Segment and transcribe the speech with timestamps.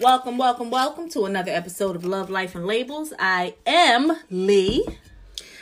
[0.00, 3.12] Welcome, welcome, welcome to another episode of Love, Life, and Labels.
[3.20, 4.84] I am Lee.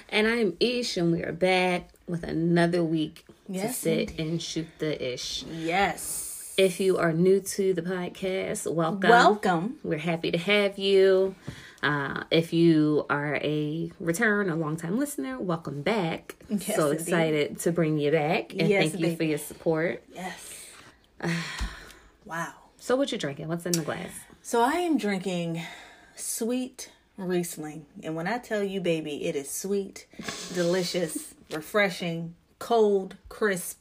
[0.08, 4.68] And I'm Ish, and we are back with another week Yes, to sit and shoot
[4.78, 5.42] the ish.
[5.42, 6.33] Yes.
[6.56, 9.10] If you are new to the podcast, welcome.
[9.10, 9.78] Welcome.
[9.82, 11.34] We're happy to have you.
[11.82, 16.36] Uh, if you are a return or long time listener, welcome back.
[16.48, 17.00] Yes, so indeed.
[17.00, 20.04] excited to bring you back and Yes, thank you for your support.
[20.14, 20.54] Yes.
[22.24, 22.52] wow.
[22.78, 23.48] So, what you drinking?
[23.48, 24.12] What's in the glass?
[24.40, 25.60] So I am drinking
[26.14, 27.86] sweet Riesling.
[28.02, 30.06] And when I tell you, baby, it is sweet,
[30.52, 33.80] delicious, refreshing, cold, crisp.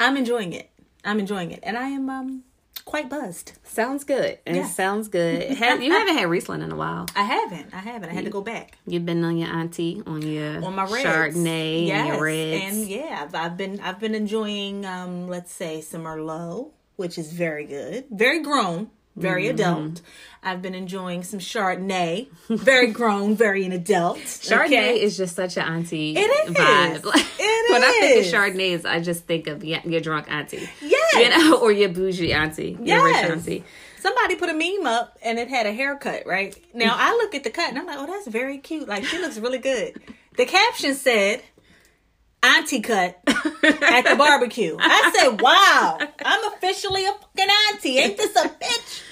[0.00, 0.70] I'm enjoying it.
[1.08, 1.60] I'm enjoying it.
[1.62, 2.44] And I am um
[2.84, 3.52] quite buzzed.
[3.64, 4.38] Sounds good.
[4.46, 4.66] It Yeah.
[4.66, 5.42] sounds good.
[5.58, 7.06] Have, you haven't had Riesling in a while.
[7.14, 7.74] I haven't.
[7.74, 8.08] I haven't.
[8.10, 8.78] I had to go back.
[8.86, 11.04] You've been on your auntie, on your on my reds.
[11.04, 11.98] Chardonnay, yes.
[12.00, 12.64] and your reds.
[12.76, 17.64] and yeah, I've, been I've been enjoying um let's say some Merlot, which is very
[17.66, 19.54] good, very grown, very Mm-hmm.
[19.60, 20.00] adult.
[20.42, 24.18] I've been enjoying some Chardonnay, very grown, very an adult.
[24.18, 25.00] Chardonnay okay?
[25.02, 26.54] is just such an auntie It is.
[26.54, 27.04] vibe.
[27.40, 28.32] It when I think of is.
[28.32, 30.68] Chardonnays, I just think of your drunk auntie.
[30.80, 30.97] Yes.
[31.14, 32.78] You know, or your bougie auntie.
[32.82, 33.30] Your rich Yes.
[33.30, 33.64] auntie.
[34.00, 36.56] Somebody put a meme up and it had a haircut, right?
[36.72, 36.98] Now mm.
[36.98, 38.88] I look at the cut and I'm like, oh, that's very cute.
[38.88, 40.00] Like she looks really good.
[40.36, 41.42] The caption said,
[42.40, 44.76] Auntie cut at the barbecue.
[44.78, 47.98] I said, wow, I'm officially a fucking auntie.
[47.98, 49.02] Ain't this a bitch?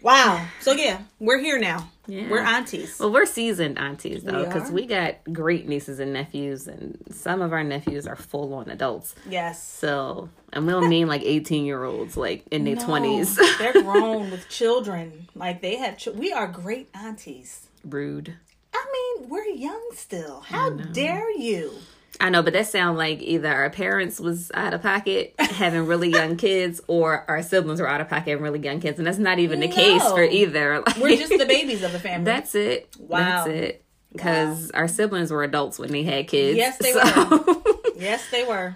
[0.00, 0.46] Wow.
[0.60, 1.90] So yeah, we're here now.
[2.06, 2.28] Yeah.
[2.30, 2.98] We're aunties.
[2.98, 4.72] Well, we're seasoned aunties though, because are.
[4.72, 9.14] we got great nieces and nephews, and some of our nephews are full on adults.
[9.28, 9.62] Yes.
[9.62, 13.36] So, and we don't mean like eighteen year olds, like in their No, twenties.
[13.58, 15.28] they're grown with children.
[15.36, 17.68] Like they have, ch- we are great aunties.
[17.84, 18.34] Rude.
[18.74, 18.84] I
[19.20, 20.40] mean, we're young still.
[20.40, 21.72] How dare you?
[22.20, 26.08] I know, but that sound like either our parents was out of pocket having really
[26.10, 29.18] young kids, or our siblings were out of pocket having really young kids, and that's
[29.18, 30.82] not even the case for either.
[30.86, 32.24] Like, We're just the babies of the family.
[32.24, 32.94] That's it.
[32.98, 33.44] Wow.
[33.44, 33.84] That's it.
[34.12, 36.56] Because our siblings were adults when they had kids.
[36.58, 37.62] Yes, they so-
[37.96, 38.74] yes, they were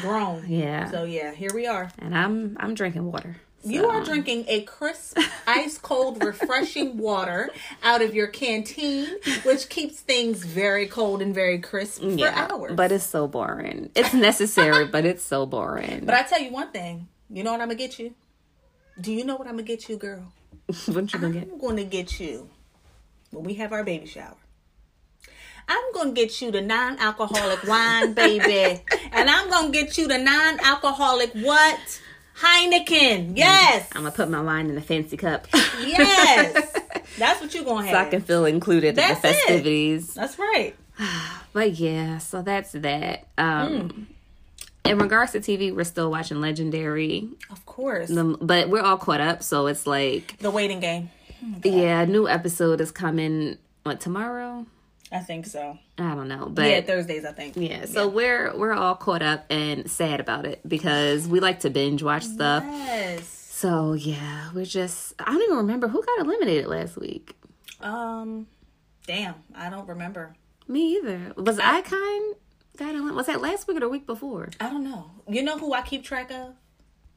[0.00, 0.46] grown.
[0.48, 0.90] yeah.
[0.90, 1.90] So yeah, here we are.
[1.98, 3.36] and I'm I'm drinking water.
[3.64, 7.50] You are drinking a crisp, ice cold, refreshing water
[7.82, 9.08] out of your canteen,
[9.42, 12.74] which keeps things very cold and very crisp for yeah, hours.
[12.74, 13.90] But it's so boring.
[13.94, 16.04] It's necessary, but it's so boring.
[16.04, 17.08] but I tell you one thing.
[17.30, 18.14] You know what I'm gonna get you?
[19.00, 20.32] Do you know what I'm gonna get you, girl?
[20.86, 21.42] what you gonna get?
[21.42, 22.48] I'm gonna get you
[23.30, 24.36] when we have our baby shower.
[25.68, 28.82] I'm gonna get you the non-alcoholic wine, baby,
[29.12, 32.00] and I'm gonna get you the non-alcoholic what?
[32.40, 33.36] Heineken.
[33.36, 35.46] Yes, I'm gonna put my wine in a fancy cup
[35.80, 36.72] yes.
[37.18, 37.94] That's what you're gonna have.
[37.94, 39.34] so I can feel included in the That's it.
[39.34, 40.14] festivities.
[40.14, 40.74] That's right.
[41.54, 43.26] But yeah, so that's that.
[43.38, 44.02] Um Hmm.
[44.84, 48.10] In regards to TV, we're still watching Legendary, Of course.
[48.10, 49.42] but we're all caught up.
[49.42, 51.10] So it's like, the waiting game.
[51.64, 53.58] yeah, a new episode is coming.
[53.82, 54.64] What tomorrow?
[55.10, 55.78] I think so.
[55.96, 57.24] I don't know, but yeah, Thursdays.
[57.24, 57.56] I think.
[57.56, 61.70] Yeah, so we're we're all caught up and sad about it because we like to
[61.70, 62.62] binge watch stuff.
[62.66, 63.26] Yes.
[63.26, 67.34] So yeah, we're just I don't even remember who got eliminated last week.
[67.80, 68.46] Um.
[69.06, 70.34] Damn, I don't remember.
[70.66, 71.32] Me either.
[71.36, 72.34] Was I, Icon
[72.76, 73.16] got eliminated?
[73.16, 74.50] Was that last week or the week before?
[74.60, 75.10] I don't know.
[75.26, 76.54] You know who I keep track of?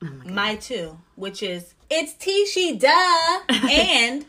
[0.03, 4.25] Oh my, two, which is it's Tishi Duh and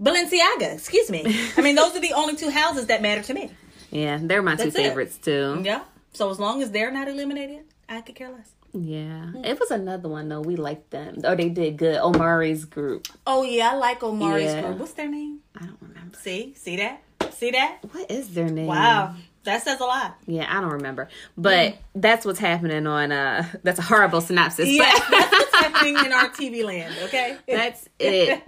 [0.00, 0.74] Balenciaga.
[0.74, 1.22] Excuse me.
[1.56, 3.50] I mean, those are the only two houses that matter to me.
[3.90, 4.82] Yeah, they're my two That's it.
[4.82, 5.60] favorites too.
[5.64, 5.82] Yeah.
[6.12, 8.50] So as long as they're not eliminated, I could care less.
[8.72, 9.44] Yeah, hmm.
[9.44, 10.40] it was another one though.
[10.40, 12.00] We liked them, or they did good.
[12.00, 13.08] Omari's group.
[13.26, 14.62] Oh yeah, I like Omari's Yeah.
[14.62, 14.78] group.
[14.78, 15.40] What's their name?
[15.56, 16.16] I don't remember.
[16.18, 17.02] See, see that?
[17.32, 17.78] See that?
[17.90, 18.66] What is their name?
[18.66, 20.16] Wow, that says a lot.
[20.26, 21.08] Yeah, I don't remember.
[21.36, 23.12] But that's what's happening on.
[23.12, 24.68] uh That's a horrible synopsis.
[24.68, 26.94] Yeah, that's what's happening in our TV land.
[27.04, 27.36] Okay.
[27.48, 28.42] That's it.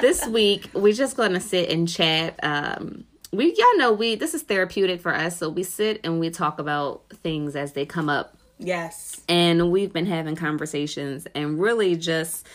[0.00, 2.38] this week we're just gonna sit and chat.
[2.42, 6.30] Um we y'all know we this is therapeutic for us, so we sit and we
[6.30, 8.36] talk about things as they come up.
[8.58, 9.20] Yes.
[9.28, 12.46] And we've been having conversations and really just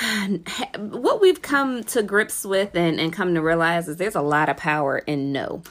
[0.78, 4.48] what we've come to grips with and, and come to realize is there's a lot
[4.48, 5.62] of power in no.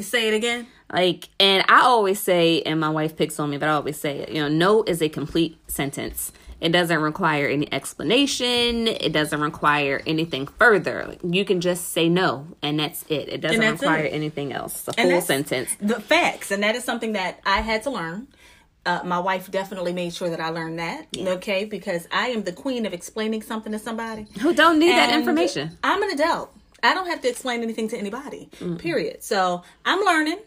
[0.00, 0.66] Say it again.
[0.92, 4.18] Like, and I always say, and my wife picks on me, but I always say
[4.18, 6.32] it, you know, no is a complete sentence.
[6.60, 8.88] It doesn't require any explanation.
[8.88, 11.14] It doesn't require anything further.
[11.22, 13.28] You can just say no, and that's it.
[13.28, 14.12] It doesn't require it.
[14.12, 14.88] anything else.
[14.88, 15.76] It's a And full sentence.
[15.80, 18.28] The facts, and that is something that I had to learn.
[18.86, 21.08] uh, my wife definitely made sure that I learned that.
[21.18, 24.26] Okay, because I am the queen of explaining something to somebody.
[24.40, 25.76] Who don't need that information.
[25.82, 26.55] I'm an adult.
[26.82, 28.48] I don't have to explain anything to anybody.
[28.78, 29.22] Period.
[29.22, 30.38] So I'm learning.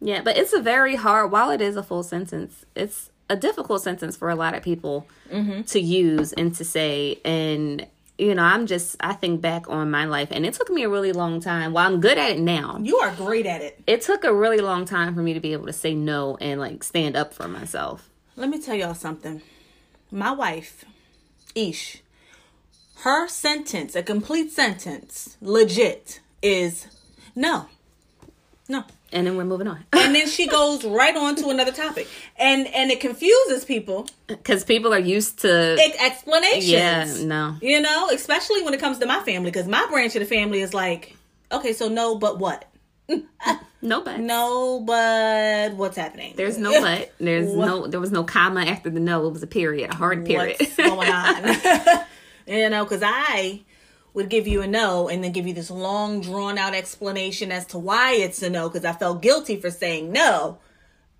[0.00, 1.32] Yeah, but it's a very hard.
[1.32, 5.06] While it is a full sentence, it's a difficult sentence for a lot of people
[5.32, 5.62] Mm-hmm.
[5.62, 7.18] to use and to say.
[7.24, 7.86] And
[8.16, 10.88] you know, I'm just I think back on my life, and it took me a
[10.88, 11.72] really long time.
[11.72, 13.80] While I'm good at it now, You are great at it.
[13.86, 16.58] it took a really long time for me to be able to say no and
[16.60, 18.08] like stand up for myself.
[18.36, 19.42] Let me tell y'all something.
[20.10, 20.84] My wife,
[21.54, 22.02] Ish,
[23.02, 26.86] her sentence, a complete sentence, legit, is
[27.34, 27.66] no.
[28.68, 28.84] No.
[29.10, 32.06] And then we're moving on And then she goes right on to another topic.
[32.36, 34.06] And and it confuses people.
[34.26, 35.76] because people are used to.
[35.80, 36.68] Ex- explanations.
[36.68, 37.56] Yeah, no.
[37.62, 40.60] You know, especially when it comes to my family, because my branch of the family
[40.60, 41.16] is like,
[41.50, 42.64] okay, so no, but what?
[43.80, 46.34] No, but No, but what's happening?
[46.36, 47.12] there's no but.
[47.18, 47.86] There's no.
[47.86, 49.28] There was no comma after the no.
[49.28, 50.56] It was a period, a hard period.
[50.58, 52.04] what's going on.
[52.48, 53.62] You know, because I
[54.14, 57.66] would give you a no and then give you this long, drawn out explanation as
[57.66, 60.58] to why it's a no because I felt guilty for saying no.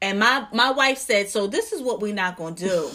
[0.00, 2.90] And my my wife said, "So this is what we're not going to do.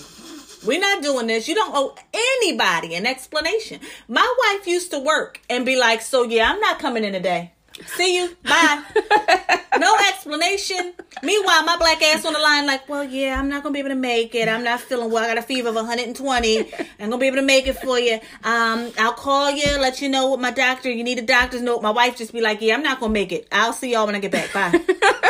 [0.66, 1.48] We're not doing this.
[1.48, 6.24] You don't owe anybody an explanation." My wife used to work and be like, "So
[6.24, 8.36] yeah, I'm not coming in today." See you.
[8.44, 8.84] Bye.
[9.80, 10.94] no explanation.
[11.24, 13.90] Meanwhile, my black ass on the line, like, well, yeah, I'm not gonna be able
[13.90, 14.48] to make it.
[14.48, 15.24] I'm not feeling well.
[15.24, 16.60] I got a fever of 120.
[16.60, 18.20] I'm gonna be able to make it for you.
[18.44, 20.92] Um, I'll call you, let you know what my doctor.
[20.92, 21.82] You need a doctor's note.
[21.82, 23.48] My wife just be like, yeah, I'm not gonna make it.
[23.52, 24.54] I'll see y'all when I get back.
[24.54, 24.72] Bye.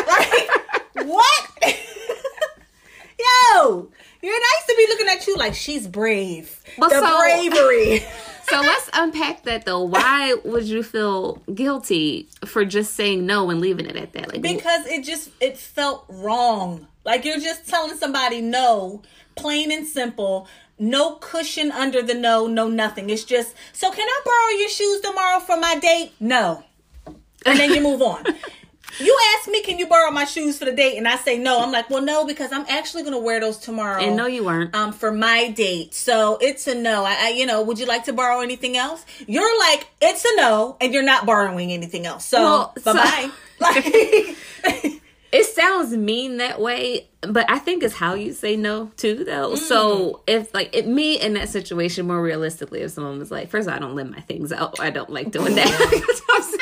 [0.07, 1.49] like, what?
[3.19, 3.89] Yo,
[4.23, 6.59] you're nice to be looking at you like she's brave.
[6.77, 8.03] Well, the so- bravery.
[8.49, 9.83] So let's unpack that though.
[9.83, 14.33] Why would you feel guilty for just saying no and leaving it at that?
[14.33, 19.01] Like, because it just it felt wrong like you're just telling somebody no
[19.35, 20.47] plain and simple
[20.79, 25.01] no cushion under the no no nothing it's just so can i borrow your shoes
[25.01, 26.63] tomorrow for my date no
[27.45, 28.23] and then you move on
[28.99, 30.97] you ask me can you borrow my shoes for the date?
[30.97, 31.61] And i say no.
[31.61, 34.01] I'm like well no because i'm actually going to wear those tomorrow.
[34.01, 34.73] And no, you weren't.
[34.75, 35.93] um for my date.
[35.93, 37.03] So it's a no.
[37.05, 39.05] I, I you know would you like to borrow anything else?
[39.27, 42.25] You're like it's a no and you're not borrowing anything else.
[42.25, 43.29] So Well, so- bye-bye.
[43.59, 43.85] Like
[45.31, 49.55] it sounds mean that way, but I think it's how you say no too, though.
[49.55, 53.67] So if like it, me in that situation, more realistically, if someone was like, first
[53.67, 54.79] of all, I don't lend my things out.
[54.81, 55.69] I don't like doing that.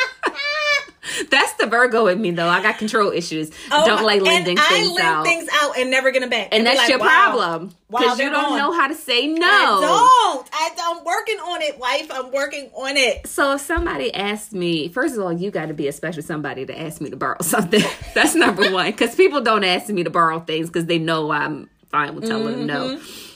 [1.30, 2.48] That's the Virgo in me, though.
[2.48, 3.50] I got control issues.
[3.72, 5.24] Oh don't like lending and things I lend out.
[5.26, 6.50] things out and never get them back.
[6.52, 7.06] and be that's like, your wow.
[7.08, 8.58] problem Wow, because you don't gone.
[8.58, 9.46] know how to say no.
[9.48, 10.50] I don't.
[10.54, 10.70] I.
[10.84, 12.12] I'm working on it, wife.
[12.12, 13.26] I'm working on it.
[13.28, 16.66] So if somebody asked me, first of all, you got to be a special somebody
[16.66, 17.82] to ask me to borrow something.
[18.14, 18.92] That's number one.
[18.92, 22.58] Because people don't ask me to borrow things because they know I'm fine with telling
[22.58, 22.96] them no.
[22.98, 23.28] Mm-hmm.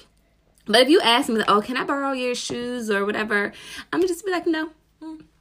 [0.67, 3.53] But if you ask me, oh, can I borrow your shoes or whatever?
[3.93, 4.69] I'm just be like, no.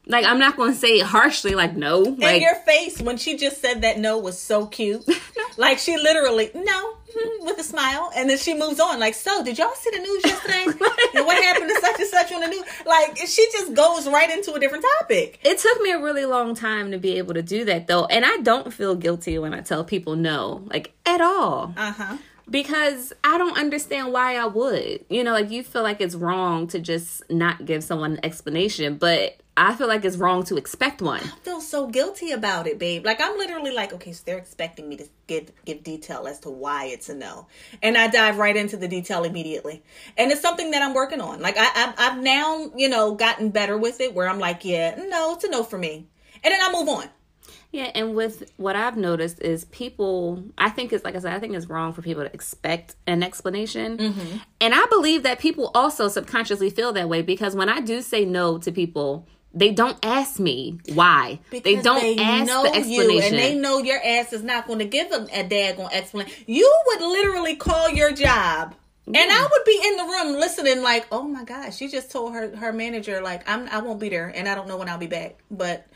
[0.06, 2.04] Like I'm not gonna say it harshly, like no.
[2.04, 5.04] And Like your face when she just said that no was so cute.
[5.56, 6.96] like she literally no
[7.42, 8.98] with a smile, and then she moves on.
[8.98, 10.64] Like, so did y'all see the news yesterday?
[11.14, 12.64] and what happened to such and such on the news?
[12.84, 15.38] Like she just goes right into a different topic.
[15.42, 18.24] it took me a really long time to be able to do that though, and
[18.24, 21.72] I don't feel guilty when I tell people no, like at all.
[21.76, 22.16] Uh huh.
[22.50, 25.04] because I don't understand why I would.
[25.08, 28.96] You know, like you feel like it's wrong to just not give someone an explanation,
[28.96, 31.20] but I feel like it's wrong to expect one.
[31.20, 33.04] I feel so guilty about it, babe.
[33.04, 36.50] Like I'm literally like, okay, so they're expecting me to give give detail as to
[36.50, 37.46] why it's a no,
[37.82, 39.82] and I dive right into the detail immediately.
[40.16, 41.40] And it's something that I'm working on.
[41.40, 44.96] Like I, I've, I've now, you know, gotten better with it, where I'm like, yeah,
[44.96, 46.06] no, it's a no for me,
[46.42, 47.08] and then I move on.
[47.74, 51.40] Yeah, and with what I've noticed is people, I think it's like I said, I
[51.40, 53.98] think it's wrong for people to expect an explanation.
[53.98, 54.36] Mm-hmm.
[54.60, 58.24] And I believe that people also subconsciously feel that way because when I do say
[58.24, 61.38] no to people, they don't ask me why.
[61.50, 63.10] they don't ask know the explanation.
[63.10, 66.34] you, and they know your ass is not going to give them a daggone explanation.
[66.46, 68.74] You would literally call your job.
[69.06, 72.32] And I would be in the room listening, like, "Oh my gosh, she just told
[72.32, 74.98] her her manager, like, I'm I won't be there, and I don't know when I'll
[74.98, 75.86] be back, but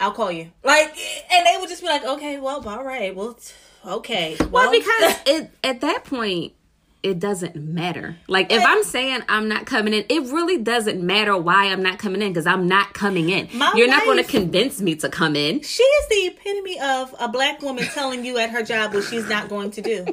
[0.00, 0.96] I'll call you." Like,
[1.30, 3.38] and they would just be like, "Okay, well, all right, well,
[3.84, 6.54] okay, Well, because it at that point
[7.02, 8.16] it doesn't matter.
[8.26, 11.98] Like if I'm saying I'm not coming in, it really doesn't matter why I'm not
[11.98, 13.48] coming in because I'm not coming in.
[13.54, 15.62] My You're not going to convince me to come in.
[15.62, 19.28] She is the epitome of a black woman telling you at her job what she's
[19.28, 20.06] not going to do.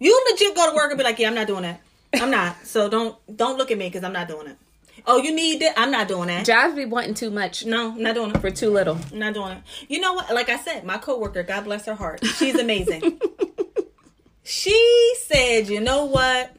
[0.00, 1.80] You legit go to work and be like, "Yeah, I'm not doing that.
[2.14, 4.56] I'm not." So don't don't look at me because I'm not doing it.
[5.06, 5.72] Oh, you need it?
[5.76, 6.44] I'm not doing that.
[6.46, 8.40] Jobs be wanting too much No, not doing it.
[8.40, 8.98] for too little.
[9.12, 9.58] Not doing it.
[9.88, 10.32] You know what?
[10.32, 13.20] Like I said, my coworker, God bless her heart, she's amazing.
[14.44, 16.54] She said, "You know what?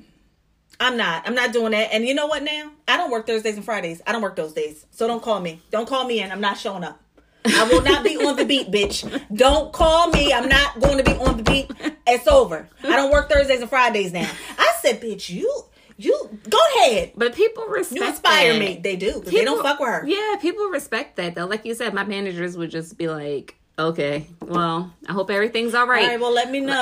[0.79, 1.27] I'm not.
[1.27, 1.93] I'm not doing that.
[1.93, 2.43] And you know what?
[2.43, 4.01] Now I don't work Thursdays and Fridays.
[4.07, 4.85] I don't work those days.
[4.91, 5.61] So don't call me.
[5.71, 6.31] Don't call me in.
[6.31, 6.99] I'm not showing up.
[7.45, 9.03] I will not be on the beat, bitch.
[9.35, 10.31] Don't call me.
[10.33, 11.71] I'm not going to be on the beat.
[12.07, 12.67] It's over.
[12.83, 14.29] I don't work Thursdays and Fridays now.
[14.57, 17.11] I said, bitch, you." You go ahead.
[17.15, 18.59] But people respect You inspire that.
[18.59, 18.79] me.
[18.83, 19.11] They do.
[19.21, 20.03] 'cause they don't People- fuck with her.
[20.07, 21.45] Yeah, people respect that though.
[21.45, 25.87] Like you said, my managers would just be like, "Okay, well, I hope everything's all
[25.87, 26.81] right." All right, well, let me know.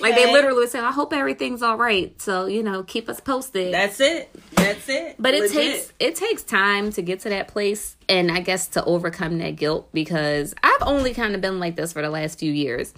[0.00, 3.20] like they literally would say, "I hope everything's all right." So you know, keep us
[3.20, 3.72] posted.
[3.74, 4.30] That's it.
[4.52, 5.16] That's it.
[5.18, 5.54] but it Legit.
[5.56, 9.56] takes it takes time to get to that place, and I guess to overcome that
[9.56, 12.94] guilt because I've only kind of been like this for the last few years.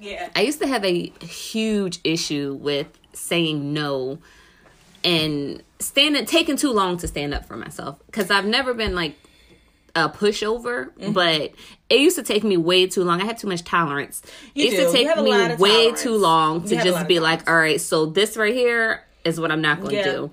[0.00, 0.28] Yeah.
[0.36, 4.18] I used to have a huge issue with saying no
[5.04, 9.16] and standing taking too long to stand up for myself because I've never been like
[9.96, 11.12] a pushover, Mm-hmm.
[11.12, 11.52] but
[11.90, 13.20] it used to take me way too long.
[13.20, 14.22] I had too much tolerance.
[14.54, 14.86] You it used do.
[14.86, 16.02] to take me way tolerance.
[16.02, 19.04] too long to have a lot just be like, all right, so this right here
[19.24, 20.04] is what I'm not going to Yeah.
[20.04, 20.30] do.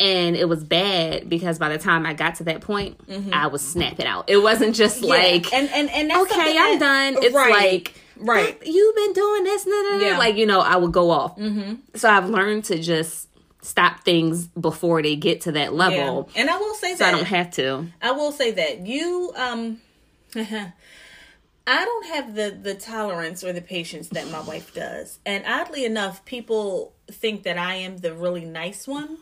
[0.00, 3.34] And it was bad because by the time I got to that point, Mm-hmm.
[3.34, 4.28] I was snapping out.
[4.30, 7.24] It wasn't just like, and and and okay, I'm that- done.
[7.24, 8.56] It's right, like, right.
[8.64, 10.04] you've been doing this, nah, nah, nah.
[10.04, 10.18] Yeah.
[10.18, 11.36] like you know, I would go off.
[11.36, 11.74] Mm-hmm.
[11.96, 13.27] So I've learned to just
[13.62, 15.78] stop things before they get to that Yeah.
[15.78, 17.08] level, And I will say that.
[17.08, 17.86] I don't have to.
[18.00, 19.80] I will say that you um
[20.34, 25.18] I don't have the the tolerance or the patience that my wife does.
[25.26, 29.18] And oddly enough, people think that I am the really nice one.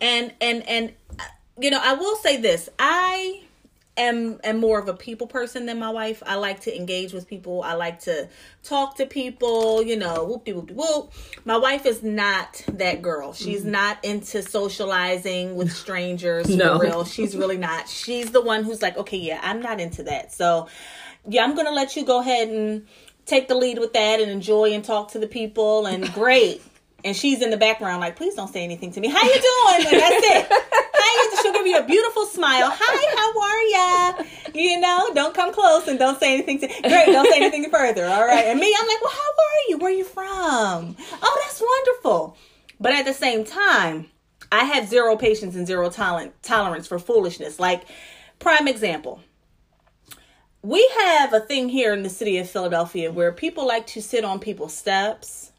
[0.00, 1.22] And and and uh,
[1.58, 2.68] you know, I will say this.
[2.78, 3.44] I
[3.96, 6.22] am am more of a people person than my wife.
[6.26, 7.62] I like to engage with people.
[7.62, 8.28] I like to
[8.62, 11.12] talk to people, you know, whoop de whoop de whoop.
[11.44, 13.32] My wife is not that girl.
[13.32, 13.70] She's mm.
[13.70, 16.78] not into socializing with strangers No.
[16.78, 17.04] for real.
[17.04, 17.88] She's really not.
[17.88, 20.32] She's the one who's like, okay, yeah, I'm not into that.
[20.32, 20.68] So,
[21.28, 22.86] yeah, I'm gonna let you go ahead and
[23.24, 26.62] take the lead with that and enjoy and talk to the people and great.
[27.04, 29.08] And she's in the background like, please don't say anything to me.
[29.08, 29.86] How you doing?
[29.92, 30.46] And that's it.
[30.50, 32.68] Hi, she'll give you a beautiful smile.
[32.72, 34.52] Hi, how are ya?
[34.54, 38.06] You know, don't come close and don't say anything to great, don't say anything further.
[38.06, 38.46] All right.
[38.46, 39.78] And me, I'm like, well, how are you?
[39.78, 40.96] Where are you from?
[41.22, 42.36] Oh, that's wonderful.
[42.80, 44.10] But at the same time,
[44.50, 47.60] I have zero patience and zero talent tolerance for foolishness.
[47.60, 47.84] Like,
[48.38, 49.20] prime example.
[50.62, 54.24] We have a thing here in the city of Philadelphia where people like to sit
[54.24, 55.52] on people's steps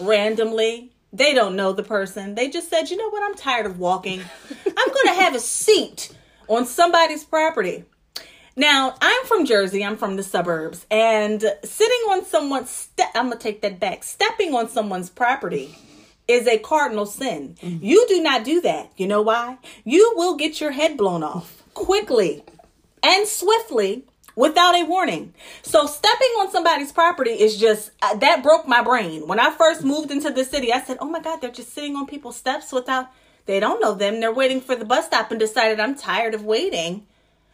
[0.00, 0.90] randomly.
[1.12, 2.34] They don't know the person.
[2.34, 3.22] They just said, you know what?
[3.22, 4.20] I'm tired of walking.
[4.20, 6.12] I'm going to have a seat
[6.48, 7.84] on somebody's property.
[8.56, 9.84] Now, I'm from Jersey.
[9.84, 10.86] I'm from the suburbs.
[10.90, 14.04] And sitting on someone's step, I'm going to take that back.
[14.04, 15.76] Stepping on someone's property
[16.26, 17.56] is a cardinal sin.
[17.60, 17.84] Mm-hmm.
[17.84, 18.92] You do not do that.
[18.96, 19.58] You know why?
[19.84, 22.42] You will get your head blown off quickly
[23.02, 24.04] and swiftly
[24.36, 25.34] without a warning.
[25.62, 29.26] So stepping on somebody's property is just uh, that broke my brain.
[29.26, 31.96] When I first moved into the city, I said, "Oh my god, they're just sitting
[31.96, 33.08] on people's steps without
[33.46, 34.20] they don't know them.
[34.20, 37.06] They're waiting for the bus stop and decided I'm tired of waiting.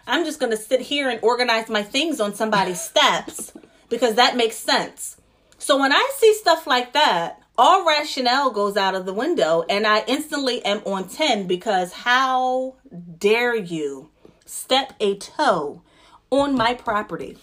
[0.07, 3.53] I'm just going to sit here and organize my things on somebody's steps
[3.89, 5.17] because that makes sense."
[5.59, 9.87] So when I see stuff like that, all rationale goes out of the window and
[9.87, 12.77] I instantly am on 10 because how
[13.19, 14.09] dare you
[14.47, 15.83] step a toe
[16.31, 17.37] on my property?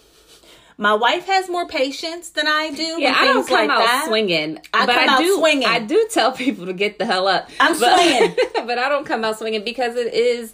[0.80, 3.00] My wife has more patience than I do.
[3.00, 4.04] Yeah, I don't come like out that.
[4.06, 5.38] swinging, I but come I out do.
[5.38, 5.68] swinging.
[5.68, 7.50] I do tell people to get the hell up.
[7.58, 8.36] I'm but, swinging.
[8.66, 10.52] but I don't come out swinging because it is.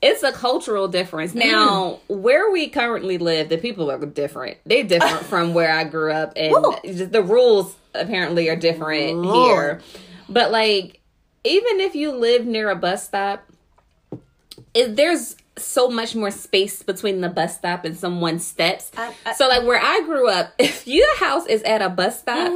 [0.00, 1.32] It's a cultural difference.
[1.32, 1.50] Mm.
[1.50, 4.56] Now, where we currently live, the people are different.
[4.64, 6.54] They're different from where I grew up, and
[6.84, 9.82] just the rules apparently are different Lord.
[9.82, 9.82] here.
[10.30, 11.00] But like,
[11.44, 13.44] even if you live near a bus stop,
[14.72, 18.90] it, there's so much more space between the bus stop and someone's steps.
[18.96, 22.20] I- I- so like where I grew up, if your house is at a bus
[22.20, 22.52] stop,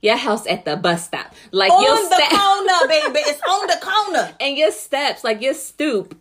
[0.00, 2.04] your house at the bus stop, like your Mm-hmm.
[2.04, 3.20] On the step corner, baby.
[3.28, 4.34] It's on the corner.
[4.40, 6.14] and your steps, like your stoop.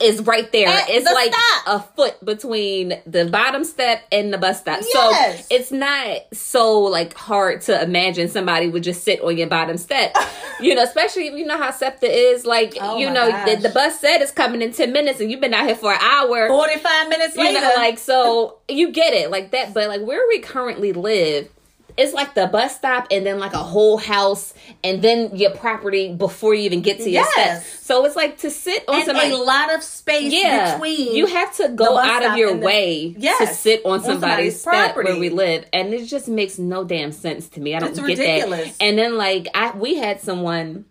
[0.00, 0.66] Is right there.
[0.68, 1.62] At it's the like stop.
[1.66, 4.80] a foot between the bottom step and the bus stop.
[4.82, 5.46] Yes.
[5.48, 9.76] So it's not so like hard to imagine somebody would just sit on your bottom
[9.78, 10.14] step.
[10.60, 12.44] you know, especially if you know how SEPTA is.
[12.44, 15.40] Like, Oh you know, the, the bus said it's coming in 10 minutes and you've
[15.40, 16.48] been out here for an hour.
[16.48, 17.60] 45 minutes You later.
[17.60, 19.72] know, like so you get it like that.
[19.74, 21.48] But like where we currently live,
[21.96, 26.12] it's like the bus stop and then like a whole house and then your property
[26.12, 27.64] before you even get to your Yes.
[27.66, 27.86] steps.
[27.86, 29.30] So it's like to sit on and somebody.
[29.30, 31.14] a lot of space yeah, between.
[31.14, 34.60] you have to go out of your and the- way to sit on on somebody's,
[34.60, 35.20] somebody's step where property.
[35.20, 37.74] we live, and it just makes no damn sense to me.
[37.76, 38.76] I don't It's get ridiculous.
[38.76, 38.84] that.
[38.84, 40.86] And then like I, we had someone,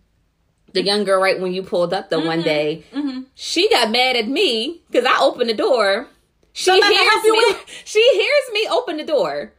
[0.72, 2.26] the young girl, right when you pulled up the Mm-hmm.
[2.26, 2.84] one day,
[3.34, 6.08] she got mad at me because I opened the door.
[6.54, 7.30] She Somebody hears me.
[7.32, 9.52] with- She hears me open the door.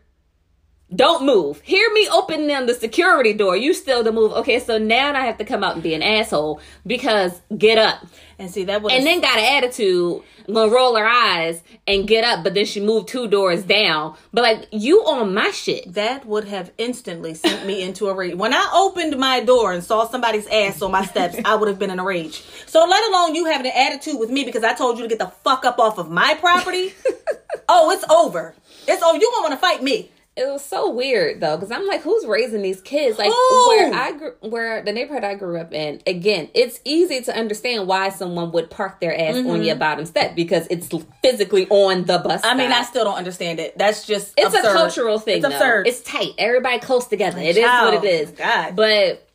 [0.96, 1.62] Don't move.
[1.62, 3.58] Hear me open them the security door.
[3.58, 4.32] You still to move.
[4.34, 8.06] Okay, so now I have to come out and be an asshole because get up.
[8.38, 10.22] And see that was And then got an attitude,
[10.52, 14.18] gonna roll her eyes and get up, but then she moved two doors down.
[14.34, 15.94] But like you on my shit.
[15.94, 18.36] that would have instantly sent me into a rage.
[18.36, 21.80] When I opened my door and saw somebody's ass on my steps, I would have
[21.80, 22.44] been in a rage.
[22.66, 25.20] So let alone you having an attitude with me because I told you to get
[25.20, 26.94] the fuck up off of my property.
[27.70, 28.54] oh, it's over.
[28.86, 29.18] It's over.
[29.18, 30.12] You gonna want to fight me?
[30.38, 33.18] It was so weird though, because I'm like, who's raising these kids?
[33.18, 33.70] Like Who?
[33.70, 36.02] where I grew, where the neighborhood I grew up in.
[36.06, 40.36] Again, it's easy to understand why someone would park their ass on your bottom step
[40.36, 40.90] because it's
[41.22, 42.42] physically on the bus.
[42.42, 42.50] Mm-hmm.
[42.50, 43.78] I mean, I still don't understand it.
[43.78, 44.70] That's just it's absurd.
[44.70, 45.38] a cultural thing.
[45.38, 45.56] It's though.
[45.56, 45.88] absurd.
[45.88, 46.34] It's tight.
[46.38, 47.40] Everybody close together.
[47.40, 48.32] It is Child, what it is.
[48.32, 48.76] God.
[48.76, 49.30] But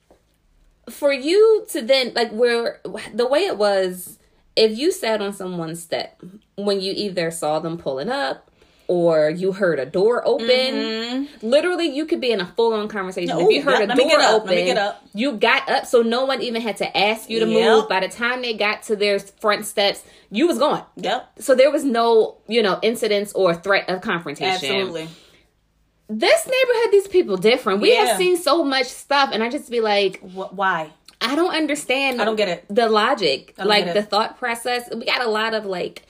[0.90, 2.82] for you to then like where
[3.14, 4.18] the way it was,
[4.54, 6.22] if you sat on someone's step
[6.56, 8.49] when you either saw them pulling up
[8.92, 13.36] or you heard a door open, literally you could be in a full on conversation.
[13.36, 13.46] Mm-hmm.
[13.46, 15.00] Ooh, if you heard let- a door open, let me get up.
[15.14, 17.64] you got up, so no one even had to ask you to Yep.
[17.64, 17.88] move.
[17.88, 20.82] By the time they got to their front steps, you was gone.
[20.96, 21.38] Yep.
[21.38, 25.06] So there was no, you know, incidents or threat of confrontation Absolutely.
[26.08, 27.80] this neighborhood, these people different.
[27.80, 28.06] We Yeah.
[28.06, 30.90] have seen so much stuff, and I just be like, Wh- why?
[31.20, 32.20] I don't understand.
[32.20, 32.64] I don't get it.
[32.68, 34.88] The logic, like the thought process.
[34.92, 36.02] We got a lot of like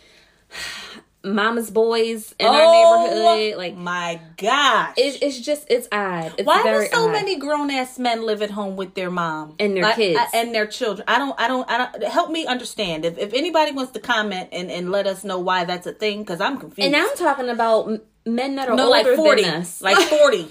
[1.22, 3.58] mama's boys in Oh, our neighborhood.
[3.58, 4.94] Like my gosh.
[4.96, 6.32] it's, it's just it's odd.
[6.38, 7.12] It's Why do so odd.
[7.12, 10.18] many grown ass men live at home with their mom And their Like, kids.
[10.18, 11.04] I- and their children?
[11.08, 11.38] I don't.
[11.38, 11.70] I don't.
[11.70, 12.02] I don't.
[12.04, 13.04] Help me understand.
[13.04, 16.20] If if anybody wants to comment and and let us know why that's a thing,
[16.20, 16.86] because I'm confused.
[16.86, 17.90] And I'm talking about
[18.26, 19.80] men that are no, older like forty, than us.
[19.82, 20.48] like forty.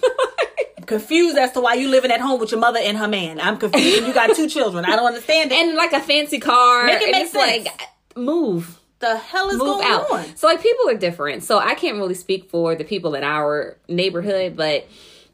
[0.85, 3.39] confused as to why you living at home with your mother and her man.
[3.39, 3.97] I'm confused.
[3.99, 4.85] and you got two children.
[4.85, 5.55] I don't understand it.
[5.55, 6.85] and like a fancy car.
[6.85, 7.65] Make it make sense.
[7.67, 7.81] like
[8.15, 8.78] move.
[8.99, 10.11] The hell is move going out.
[10.11, 10.35] on?
[10.35, 11.43] So like people are different.
[11.43, 14.87] So I can't really speak for the people in our neighborhood, but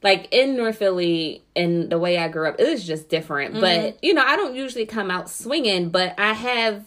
[0.04, 3.54] like in North Philly and the way I grew up, it was just different.
[3.54, 3.62] Mm-hmm.
[3.62, 6.86] But you know, I don't usually come out swinging, but I have.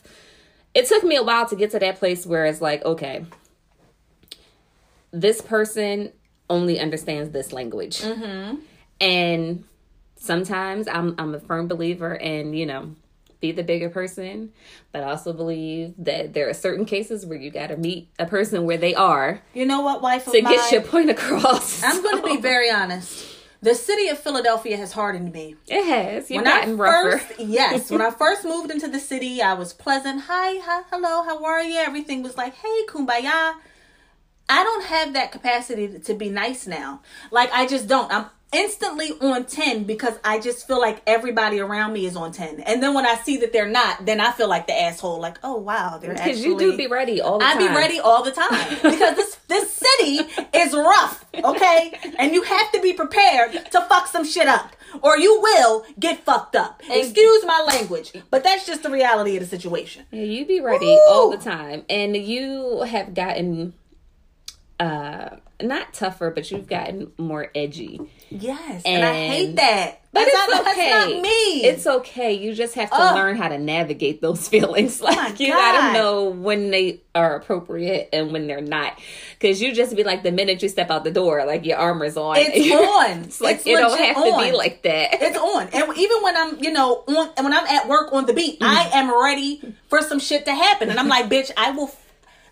[0.75, 3.25] It took me a while to get to that place where it's like, okay,
[5.11, 6.13] this person
[6.51, 8.57] only understands this language, Mm-hmm.
[9.01, 9.65] and
[10.17, 12.95] sometimes I'm I'm a firm believer in you know
[13.41, 14.53] be the bigger person,
[14.93, 18.27] but I also believe that there are certain cases where you got to meet a
[18.27, 20.55] person where they are You know what, wife of to mine?
[20.55, 21.83] get your point across.
[21.83, 23.27] I'm going to be very honest.
[23.61, 25.57] The city of Philadelphia has hardened me.
[25.67, 26.31] It has.
[26.31, 27.19] You've when I gotten rougher.
[27.19, 30.23] first, yes, when I first moved into the city, I was pleasant.
[30.29, 31.77] Hi, hi, hello, how are you?
[31.79, 33.55] Everything was like, hey, kumbaya.
[34.51, 37.03] I don't have that capacity to be nice now.
[37.31, 38.11] Like I just don't.
[38.13, 42.61] I'm instantly on 10 because I just feel like everybody around me is on 10.
[42.61, 45.39] And then when I see that they're not, then I feel like the asshole like,
[45.43, 47.63] "Oh wow, they're Because you do be ready all the I time.
[47.63, 50.21] I be ready all the time because this this city
[50.55, 51.99] is rough, okay?
[52.19, 56.25] And you have to be prepared to fuck some shit up, or you will get
[56.25, 56.83] fucked up.
[56.89, 60.05] Excuse my language, but that's just the reality of the situation.
[60.11, 61.01] Yeah, you be ready Woo!
[61.09, 63.75] all the time, and you have gotten
[64.81, 68.01] uh not tougher, but you've gotten more edgy.
[68.31, 70.03] Yes, and, I hate that.
[70.13, 70.91] But that's it's not, okay.
[70.91, 71.65] That's not me.
[71.65, 72.33] It's okay.
[72.35, 73.15] You just have to Ugh.
[73.17, 75.01] learn how to navigate those feelings.
[75.01, 78.99] Like my you gotta know when they are appropriate and when they're not.
[79.39, 82.17] Because you just be like the minute you step out the door, like your armor's
[82.17, 82.37] on.
[82.39, 83.25] It's on.
[83.25, 85.21] It's like It's it don't have to be like that.
[85.21, 85.69] It's on.
[85.73, 88.61] And even when I'm, you know, on and when I'm at work on the beat,
[88.61, 88.65] Mm-hmm.
[88.65, 90.91] I am ready for some shit to happen.
[90.91, 91.91] And I'm like, bitch, I will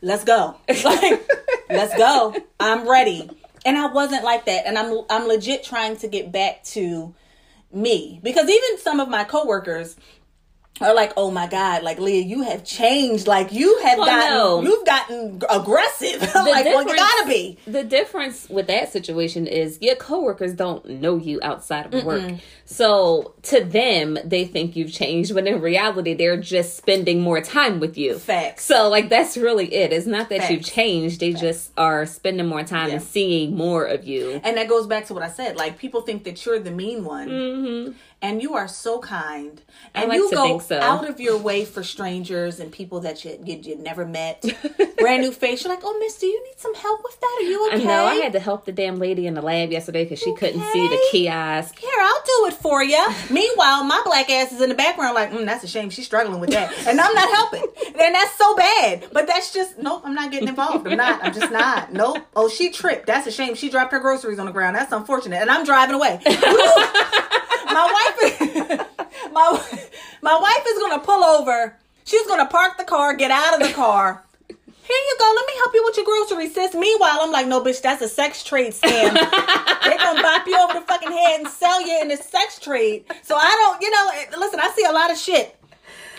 [0.02, 0.56] let's go.
[0.68, 1.28] It's like,
[1.68, 2.34] let's go.
[2.60, 3.30] I'm ready.
[3.64, 4.66] And I wasn't like that.
[4.66, 7.14] And I'm I'm legit trying to get back to
[7.72, 8.20] me.
[8.22, 9.96] Because even some of my coworkers
[10.80, 13.26] are like, oh my God, like Leah, you have changed.
[13.26, 14.62] Like you have Well, gotten no.
[14.62, 16.22] you've gotten aggressive.
[16.46, 17.58] Like, well, you gotta be.
[17.66, 22.34] The difference with that situation is your coworkers don't know you outside of work.
[22.66, 27.80] So to them, they think you've changed, when in reality, they're just spending more time
[27.80, 28.18] with you.
[28.18, 28.64] Facts.
[28.64, 29.92] So like that's really it.
[29.92, 34.04] It's not that you've changed; they just are spending more time and seeing more of
[34.04, 34.40] you.
[34.44, 35.56] And that goes back to what I said.
[35.56, 37.92] Like people think that you're the mean one, mm-hmm.
[38.22, 39.60] And you are so kind,
[39.94, 40.80] and like you go so.
[40.80, 44.44] out of your way for strangers and people that you you, you never met.
[44.98, 45.62] Brand new face.
[45.62, 47.36] You're like, oh, Miss, do you need some help with that?
[47.40, 47.84] Are you I okay?
[47.84, 50.62] know I had to help the damn lady in the lab yesterday because she couldn't
[50.72, 51.08] see the Okay.
[51.10, 51.78] kiosk.
[51.78, 53.06] Here, I'll do it for you.
[53.30, 55.90] Meanwhile, my black ass is in the background, like, mm, that's a shame.
[55.90, 57.64] She's struggling with that, and I'm not helping.
[58.00, 59.06] And that's so bad.
[59.12, 60.02] But that's just nope.
[60.04, 60.86] I'm not getting involved.
[60.86, 61.22] I'm not.
[61.22, 61.92] I'm just not.
[61.92, 62.22] Nope.
[62.34, 63.06] Oh, she tripped.
[63.06, 63.54] That's a shame.
[63.54, 64.74] She dropped her groceries on the ground.
[64.76, 65.36] That's unfortunate.
[65.42, 66.20] And I'm driving away.
[67.66, 68.86] my wife,
[69.32, 69.62] my
[70.22, 71.76] my wife is gonna pull over.
[72.04, 74.22] She's gonna park the car, get out of the car.
[74.48, 75.32] Here you go.
[75.34, 76.74] Let me help you with your groceries, sis.
[76.74, 79.14] Meanwhile, I'm like, no, bitch, that's a sex trade scam.
[79.14, 83.04] They're gonna bop you over the fucking head and sell you in the sex trade.
[83.22, 85.56] So I don't, you know, listen, I see a lot of shit.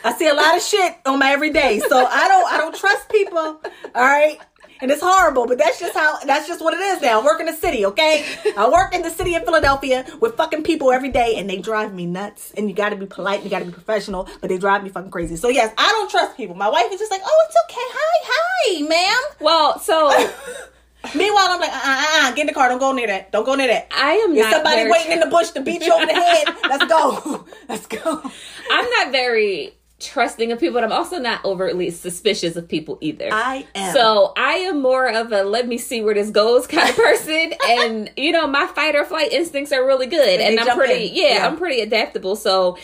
[0.04, 1.80] I see a lot of shit on my everyday.
[1.80, 3.38] So I don't I don't trust people.
[3.40, 3.62] All
[3.96, 4.38] right.
[4.82, 7.22] And it's horrible, but that's just how that's just what it is now.
[7.22, 8.26] I work in the city, okay?
[8.58, 11.94] I work in the city of Philadelphia with fucking people every day and they drive
[11.94, 12.54] me nuts.
[12.56, 15.36] And you gotta be polite, you gotta be professional, but they drive me fucking crazy.
[15.36, 16.56] So yes, I don't trust people.
[16.56, 17.88] My wife is just like, oh, it's okay.
[17.94, 19.38] Hi, hi, ma'am.
[19.40, 20.12] Well, so
[21.16, 22.70] Meanwhile, I'm like, uh, uh, uh, get in the car.
[22.70, 23.32] Don't go near that.
[23.32, 23.88] Don't go near that.
[23.96, 26.48] I am There's not somebody waiting in the bush to beat you over the head.
[26.70, 27.46] Let's go.
[27.70, 28.32] Let's go.
[28.72, 33.30] I'm not very trusting of people, but I'm also not overtly suspicious of people either.
[33.32, 33.94] I am.
[33.94, 37.54] So I am more of a let me see where this goes kind of person,
[37.68, 41.10] and you know my fight or flight instincts are really good, and they I'm pretty
[41.14, 41.48] yeah, Yeah.
[41.48, 42.36] I'm pretty adaptable.
[42.36, 42.78] So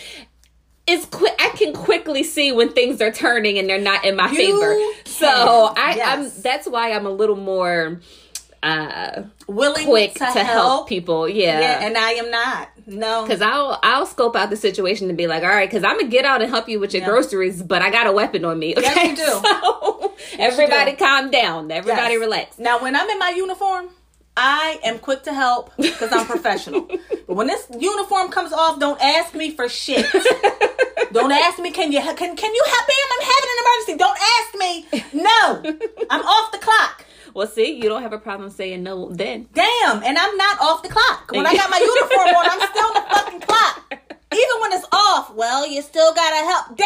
[0.86, 1.34] it's quick.
[1.40, 4.74] I can quickly see when things are turning and they're not in my You favor.
[4.76, 4.94] can.
[5.06, 6.36] So I, Yes.
[6.38, 8.02] I'm that's why I'm a little more
[8.64, 10.88] uh Willing quick to, to, help.
[10.90, 11.28] people.
[11.30, 11.86] Yeah, Yeah.
[11.86, 12.70] and I am not.
[12.86, 13.26] No.
[13.28, 16.10] Cause I'll I'll scope out the situation and be like, all right, cause I'm gonna
[16.10, 17.10] get out and help you with your Yeah.
[17.10, 18.74] groceries, but I got a weapon on me.
[18.78, 20.10] Yes, you do.
[20.34, 20.98] So, everybody, do.
[20.98, 21.72] calm down.
[21.72, 22.20] Everybody, Yes.
[22.22, 22.60] relax.
[22.60, 23.90] Now, when I'm in my uniform,
[24.38, 26.82] I am quick to help because I'm professional.
[27.28, 30.06] but when this uniform comes off, don't ask me for shit.
[31.12, 33.08] don't ask me, can you can can you help him?
[33.14, 33.98] I'm having an emergency.
[33.98, 35.22] Don't ask me.
[35.22, 37.06] No, I'm off the clock.
[37.34, 39.48] Well, see, you don't have a problem saying no then.
[39.54, 41.32] Damn, and I'm not off the clock.
[41.32, 43.80] When I got my uniform on, I'm still on the fucking clock.
[44.34, 46.78] Even when it's off, well, you still gotta help.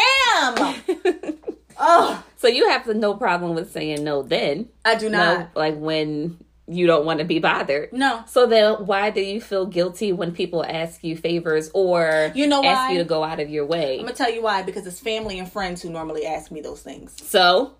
[1.14, 1.34] Damn.
[1.80, 4.68] Oh, So you have to no problem with saying no then.
[4.84, 5.50] I do No, not.
[5.54, 7.92] like when you don't want to be bothered.
[7.92, 8.24] No.
[8.26, 12.64] So then why do you feel guilty when people ask you favors or You know
[12.64, 12.92] ask why?
[12.92, 13.94] you to go out of your way?
[14.00, 14.62] I'm gonna tell you why.
[14.62, 17.14] Because it's family and friends who normally ask me those things.
[17.22, 17.74] So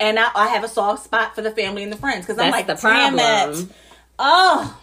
[0.00, 2.50] and I, I have a soft spot for the family and the friends because I'm
[2.50, 3.64] like, the damn problem.
[3.64, 3.76] it.
[4.18, 4.80] Oh,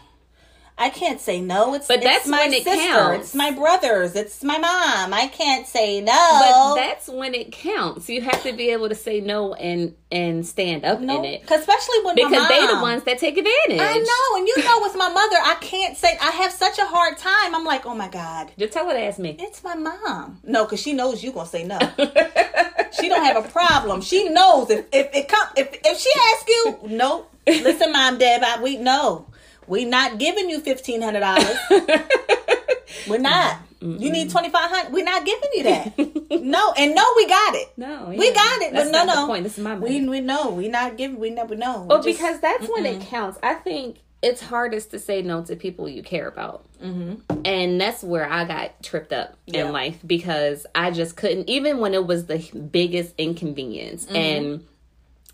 [0.77, 1.73] I can't say no.
[1.73, 2.81] It's But it's that's my when it sister.
[2.81, 3.27] counts.
[3.27, 4.13] It's my brothers.
[4.13, 5.13] It's my mom.
[5.13, 6.11] I can't say no.
[6.11, 8.09] But that's when it counts.
[8.09, 11.47] You have to be able to say no and and stand up no, in it
[11.47, 12.47] 'cause especially with because mom.
[12.49, 13.79] they the ones that take advantage.
[13.79, 16.17] I know, and you know, with my mother, I can't say.
[16.21, 17.55] I have such a hard time.
[17.55, 19.37] I'm like, oh my god, Just tell her to ask me.
[19.39, 20.39] it's my mom.
[20.43, 21.79] No, because she knows you gonna say no.
[22.99, 24.01] she don't have a problem.
[24.01, 27.31] She knows if if it come if if she asks you, nope.
[27.47, 29.27] Listen, mom, dad, I, we no,
[29.67, 31.57] we not giving you fifteen hundred dollars.
[33.07, 33.59] We're not.
[33.81, 34.93] You need twenty five hundred.
[34.93, 35.97] We're not giving you that.
[36.41, 37.71] no, and no, we got it.
[37.77, 38.73] No, we got it.
[38.73, 39.27] That's but no, no.
[39.27, 39.43] point.
[39.43, 40.01] This is my money.
[40.01, 41.19] We we know we not giving.
[41.19, 41.83] We never know.
[41.87, 43.37] Well, because that's when it counts.
[43.43, 46.65] I think it's hardest to say no to people you care about.
[46.81, 47.41] Mm-hmm.
[47.45, 49.67] And that's where I got tripped up Yeah.
[49.67, 52.37] in life because I just couldn't, even when it was the
[52.71, 54.15] biggest inconvenience Mm-hmm.
[54.15, 54.65] and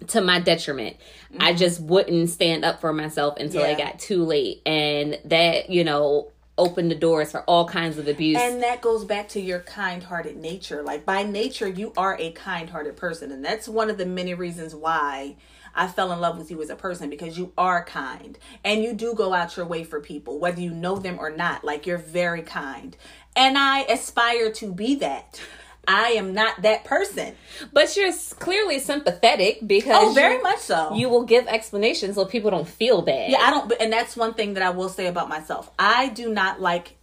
[0.07, 0.97] to my detriment,
[1.39, 1.57] I mm-hmm.
[1.57, 3.85] just wouldn't stand up for myself until it Yeah.
[3.85, 4.61] got too late.
[4.65, 8.37] And that, you know, opened the doors for all kinds of abuse.
[8.39, 10.83] And that goes back to your kind hearted nature.
[10.83, 13.31] Like, by nature, you are a kind hearted person.
[13.31, 15.37] And that's one of the many reasons why
[15.73, 18.93] I fell in love with you as a person because you are kind and you
[18.93, 21.63] do go out your way for people, whether you know them or not.
[21.63, 22.95] Like, you're very kind.
[23.35, 25.41] And I aspire to be that.
[25.87, 27.35] I am not that person.
[27.73, 30.93] but you're clearly sympathetic because Oh, very you- much so.
[30.93, 33.31] You will give explanations so people don't feel bad.
[33.31, 35.71] Yeah, I don't, and that's one thing that I will say about myself.
[35.79, 36.95] I do not like,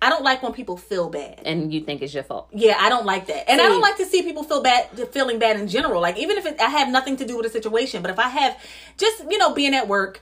[0.00, 1.40] I don't like when people feel bad.
[1.44, 2.48] And you think it's your fault.
[2.52, 5.38] Yeah, I don't like that, and I don't like to see people feel bad, feeling
[5.40, 6.00] bad in general.
[6.00, 8.28] Like even if it, I have nothing to do with a situation, but if I
[8.28, 8.56] have,
[8.96, 10.20] just you know, being at work,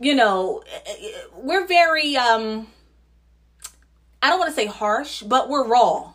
[0.00, 2.66] you know, eh, eh, eh, we're very um.
[4.22, 6.12] I don't want to say harsh, but we're raw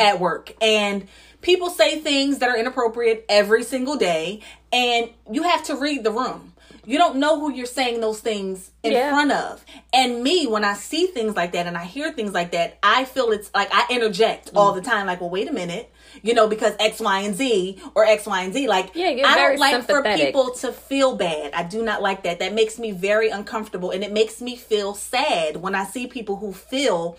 [0.00, 1.06] at work, and
[1.40, 4.40] people say things that are inappropriate every single day,
[4.72, 6.50] and you have to read the room.
[6.86, 9.08] You don't know who you're saying those things in Yeah.
[9.08, 9.64] front of.
[9.94, 13.06] And me, when I see things like that and I hear things like that, I
[13.06, 14.74] feel it's like I interject all Mm.
[14.74, 15.06] the time.
[15.06, 15.90] Like, well, wait a minute,
[16.22, 18.66] you know, because X, Y, and Z or X, Y, and Z.
[18.68, 21.54] Like, Yeah, I don't like for people to feel bad.
[21.54, 22.38] I do not like that.
[22.40, 26.36] That makes me very uncomfortable, and it makes me feel sad when I see people
[26.36, 27.16] who feel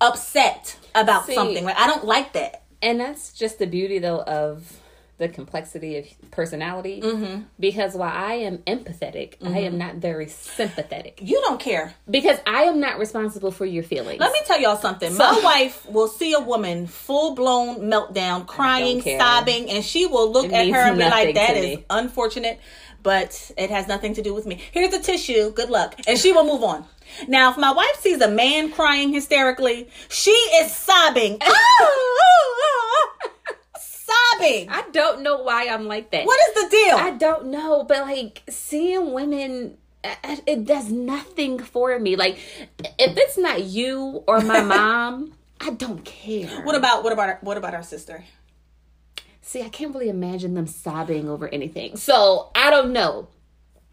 [0.00, 1.64] upset about See, something.
[1.64, 2.62] Like, I don't like that.
[2.82, 4.72] and that's just the beauty though of
[5.18, 7.42] the complexity of personality Mm-hmm.
[7.58, 11.92] because while i am empathetic i am not very sympathetic You don't care.
[12.08, 15.16] because i am not responsible for your feelings Let me tell y'all something.
[15.16, 20.46] My wife will see a woman full blown meltdown, crying, sobbing, and she will look
[20.46, 22.60] It at her and be like, "That is me." unfortunate,
[23.02, 24.60] but it has nothing to do with me.
[24.72, 25.50] Here's a tissue.
[25.50, 26.84] Good luck," and she will move on.
[27.26, 31.46] Now, if my wife sees a man crying hysterically, she is sobbing, "Ah,
[31.80, 34.68] ah, ah," sobbing?
[34.70, 36.26] I don't know why I'm like that.
[36.26, 36.96] What is the deal?
[36.96, 42.16] I don't know, but like seeing women uh, it does nothing for me.
[42.16, 42.38] Like
[42.78, 46.62] if it's not you or my mom, I don't care.
[46.62, 48.24] what about what about our, what about our sister?
[49.48, 51.96] See, I can't really imagine them sobbing over anything.
[51.96, 53.28] So I don't know.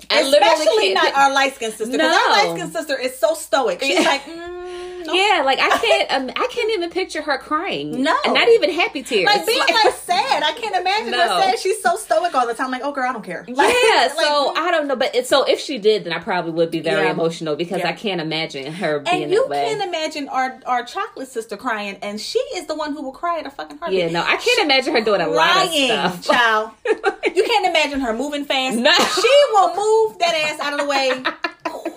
[0.10, 1.96] I Especially can't- our light skinned sister.
[1.98, 2.04] No.
[2.06, 3.82] Our light skinned sister is so stoic.
[3.82, 4.65] She's like, mm,
[5.06, 5.14] no.
[5.14, 5.96] Yeah, like I can't.
[6.16, 8.04] Um, I can't even picture her crying.
[8.04, 8.16] No.
[8.26, 9.26] not even happy tears.
[9.26, 10.44] Like being like sad.
[10.44, 11.60] I can't imagine her sad.
[11.60, 12.70] She's so stoic all the time.
[12.72, 13.44] Like, oh girl, I don't care.
[13.48, 14.08] Like, yeah.
[14.16, 16.70] like, so I don't know, but it, so if she did, then I probably would
[16.72, 17.12] be very Yeah.
[17.12, 17.90] emotional because Yeah.
[17.90, 19.66] I can't imagine her being and you that way.
[19.66, 23.40] can't imagine our our chocolate sister crying, and she is the one who will cry
[23.40, 24.00] at a fucking heartbeat.
[24.00, 26.26] yeah, no, I can't imagine her doing a lot Crying, of stuff.
[26.38, 26.72] child.
[26.86, 28.78] you can't imagine her moving fast.
[28.78, 28.94] No.
[28.94, 31.24] She will move that ass out of the way,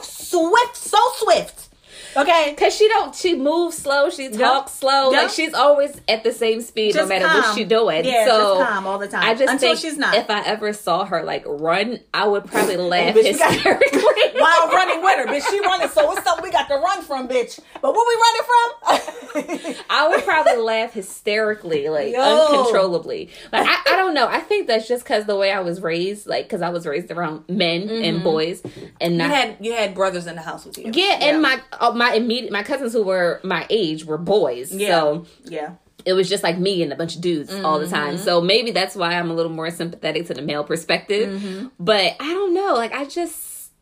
[0.01, 1.68] swift, so swift.
[2.17, 5.23] Okay, Cause she don't, she moves slow, she talks slow, Yep.
[5.23, 7.57] like she's always at the same speed no Just matter what calm.
[7.57, 8.05] she doing.
[8.05, 9.23] Yeah, so just calm all the time.
[9.25, 10.15] I just Until think she's not.
[10.15, 14.01] if I ever saw her like run, I would probably laugh bitch, hysterically.
[14.41, 15.89] while running with her, bitch, she running.
[15.89, 17.61] So what's something we got to run from, bitch?
[17.81, 18.15] But what we
[18.95, 19.75] running from?
[19.91, 22.21] I would probably laugh hysterically, like Yo.
[22.21, 23.31] uncontrollably.
[23.53, 24.27] Like I, I don't know.
[24.29, 27.11] I think that's just because the way I was raised, like because I was raised
[27.11, 28.63] around men and boys,
[29.01, 30.91] and you had you had brothers in the house with you.
[30.95, 34.89] yeah, and my uh, my immediate my cousins who were my age were boys, yeah,
[34.89, 35.75] so yeah.
[36.05, 38.15] it was just like me and a bunch of dudes all the time.
[38.15, 38.25] Mm-hmm.
[38.25, 41.41] So maybe that's why I'm a little more sympathetic to the male perspective.
[41.41, 41.69] Mm-hmm.
[41.79, 42.75] But I don't know.
[42.75, 43.73] Like I just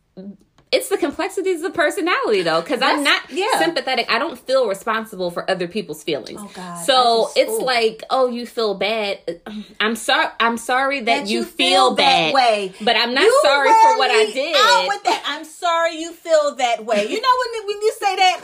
[0.71, 3.59] it's the complexities of personality though cuz I'm not yeah.
[3.59, 4.05] sympathetic.
[4.11, 6.39] I don't feel responsible for other people's feelings.
[6.43, 6.85] Oh, God.
[6.85, 7.63] So it's ooh.
[7.65, 9.19] like, "Oh, you feel bad."
[9.79, 12.33] I'm sorry I'm sorry that, That you, feel, that bad.
[12.33, 12.73] way.
[12.81, 14.87] But I'm not You sorry for what I did.
[14.89, 15.23] With that.
[15.25, 17.07] I'm sorry you feel that way.
[17.09, 18.41] You know when when you say that,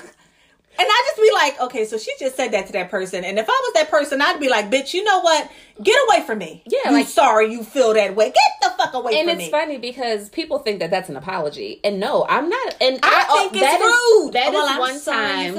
[0.77, 3.37] and I just be like, okay, so she just said that to that person, and
[3.39, 5.49] if I was that person, I'd be like, bitch, you know what?
[5.81, 6.63] Get away from me.
[6.67, 8.25] Yeah, you like- sorry you feel that way.
[8.25, 9.49] Get the fuck away and it's me.
[9.51, 12.75] funny because people think that that's an apology, and no, I'm not.
[12.81, 14.33] And I oh, think it's that is- rude.
[14.33, 15.55] that well, is one time.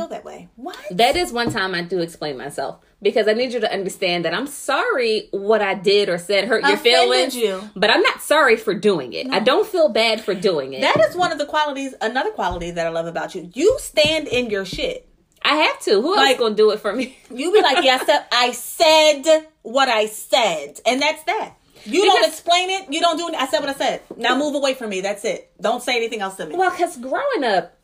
[0.97, 1.15] That way.
[1.15, 1.15] What?
[1.15, 4.35] That is one time I do explain myself because I need you to understand that
[4.35, 7.69] I'm sorry what I did or said hurt your feelings, you.
[7.77, 9.29] but I'm not sorry for doing it.
[9.31, 10.81] I don't feel bad for doing it.
[10.81, 11.95] that is one of the qualities.
[12.01, 13.51] Another quality that I love about you.
[13.55, 15.09] You stand in your shit.
[15.43, 16.01] I have to.
[16.01, 17.17] Who else Like- gonna do it for me?
[17.31, 17.99] You be like, yeah,
[18.33, 21.55] I said, what I said, and that's that.
[21.85, 22.93] You don't explain it.
[22.93, 23.35] You don't do it.
[23.35, 24.01] I said what I said.
[24.17, 25.03] Now move away from me.
[25.03, 25.51] That's it.
[25.61, 26.57] Don't say anything else to me.
[26.57, 27.77] well, because growing up,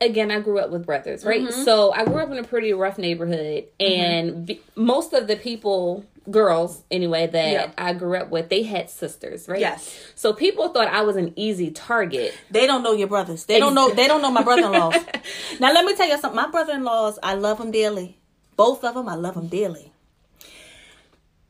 [0.00, 1.42] again, I grew up with brothers, right?
[1.42, 1.62] Mm-hmm.
[1.64, 6.04] So I grew up in a pretty rough neighborhood, and be- most of the people,
[6.30, 7.72] girls anyway, that Yeah.
[7.78, 9.60] I grew up with, they had sisters, right?
[9.60, 10.12] Yes.
[10.14, 12.34] So people thought I was an easy target.
[12.50, 13.44] They don't know your brothers.
[13.46, 13.92] They don't know.
[13.92, 14.94] They don't know my brother-in-laws.
[15.60, 16.36] now let me tell you something.
[16.36, 18.18] My brother-in-laws, I love them dearly.
[18.56, 19.92] Both of them, I love them dearly.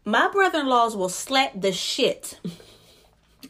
[0.04, 2.38] My brother-in-laws will slap the shit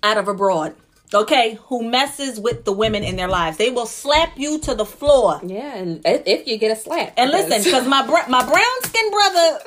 [0.02, 0.76] out of a broad.
[1.12, 3.56] Okay, who messes with the women in their lives?
[3.56, 5.40] They will slap you to the floor.
[5.44, 9.10] Yeah, and if, you get a slap, And listen, because my br- my brown skin
[9.10, 9.58] brother,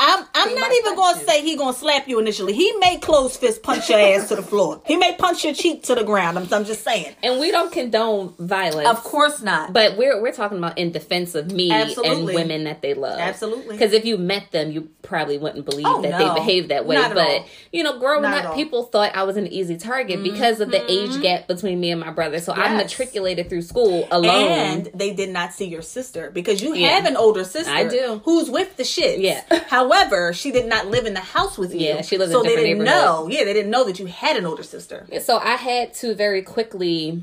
[0.00, 1.26] I'm I'm not even going to you.
[1.26, 2.54] say he going to slap you initially.
[2.54, 4.80] He may close fist punch your ass to the floor.
[4.86, 6.38] He may punch your cheek to the ground.
[6.38, 7.14] I'm, I'm just saying.
[7.22, 8.88] and we don't condone violence.
[8.88, 9.72] Of course not.
[9.74, 12.10] But we're we're talking about in defense of me Absolutely.
[12.16, 13.18] and women that they love.
[13.18, 13.76] Absolutely.
[13.76, 16.18] Because if you met them, you probably wouldn't believe Oh, that no.
[16.18, 16.96] they behave that way.
[16.96, 17.46] But all.
[17.72, 20.32] you know, growing Not up, people thought I was an easy target mm-hmm.
[20.32, 22.38] because of the age gap between me and my brother.
[22.40, 24.30] So I matriculated through school alone.
[24.48, 26.88] and they did not see your sister because you Yeah.
[26.90, 27.70] have an older sister.
[27.70, 28.22] I do.
[28.24, 29.20] Who's with the shit.
[29.20, 29.42] Yeah.
[29.90, 31.80] However, she did not live in the house with you.
[31.80, 33.28] Yeah, she lived in so a they didn't know.
[33.30, 35.06] Yeah, they didn't know that you had an older sister.
[35.20, 37.22] so I had to very quickly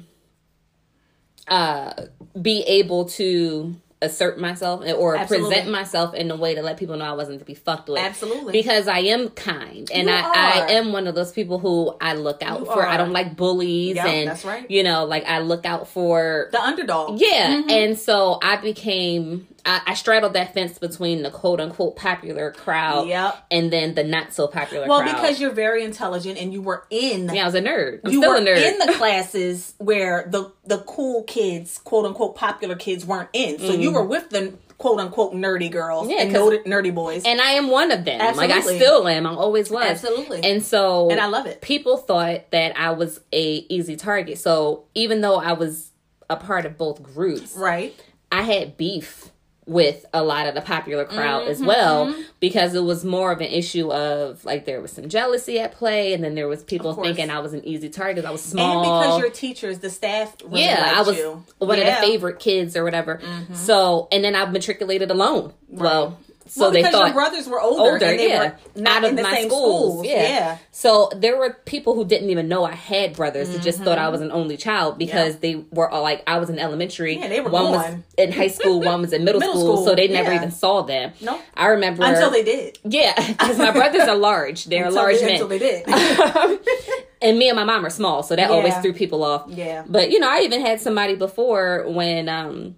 [1.47, 1.93] uh
[2.41, 5.49] be able to assert myself or Absolutely.
[5.49, 7.97] present myself in a way to let people know I wasn't to be fucked with.
[7.99, 8.51] Absolutely.
[8.51, 10.35] Because I am kind and You I, are.
[10.35, 12.85] I am one of those people who I look out You for.
[12.85, 14.69] I don't like bullies Yep, and that's right.
[14.69, 17.19] you know, like I look out for The underdog.
[17.19, 17.69] yeah, Mm-hmm.
[17.71, 23.07] and so I became I, I straddled that fence between the quote unquote popular crowd
[23.07, 23.45] Yep.
[23.51, 25.13] and then the not so popular Well, crowd.
[25.15, 27.99] because you're very intelligent and you were in yeah, I was a nerd.
[28.05, 28.57] I'm you still were a nerd.
[28.63, 33.59] in the classes where the the cool kids, quote unquote popular kids, weren't in.
[33.59, 36.11] So you were with the quote unquote nerdy girls Mm-hmm.
[36.11, 37.23] Yeah, and nerdy, nerdy boys.
[37.25, 38.35] and I am one of them.
[38.35, 39.25] Like I still am.
[39.25, 39.85] I always was.
[39.85, 40.43] Absolutely.
[40.43, 41.61] And so And I love it.
[41.61, 44.37] People thought that I was a easy target.
[44.37, 45.91] So even though I was
[46.29, 47.95] a part of both groups, right.
[48.31, 49.31] I had beef
[49.67, 53.41] with a lot of the popular crowd as Mm-hmm, well because it was more of
[53.41, 56.93] an issue of like there was some jealousy at play and then there was people
[56.93, 58.23] thinking I was an easy target.
[58.23, 61.43] I was small And because you're teachers, the staff really yeah, liked I was you.
[61.59, 61.83] one Yeah.
[61.83, 61.95] Mm-hmm.
[61.95, 63.19] of the favorite kids or whatever.
[63.53, 65.53] So, and then I matriculated alone.
[65.67, 66.17] Well,
[66.47, 68.39] so well, they because thought your brothers were older, older, and they yeah,
[68.75, 70.07] were not in the my same schools, schools.
[70.07, 70.21] yeah.
[70.23, 70.57] yeah.
[70.71, 74.09] So there were people who didn't even know I had brothers that just thought I
[74.09, 75.45] was an only child because Mm-hmm.
[75.45, 75.53] Yeah.
[75.61, 77.17] they were all like I was in elementary.
[77.17, 79.85] Yeah, they were one was in high school, one was in middle, Middle school, school,
[79.87, 80.37] so they never yeah.
[80.37, 81.11] even saw them.
[81.21, 81.41] Nope.
[81.55, 82.77] I remember Until they did.
[82.83, 84.65] Yeah, because my brothers are large.
[84.65, 85.31] They're large they, men.
[85.33, 85.87] Until they did.
[87.21, 89.45] and me and my mom are small, so that always threw people off.
[89.49, 89.83] Yeah.
[89.87, 92.75] But you know, I even had somebody before when um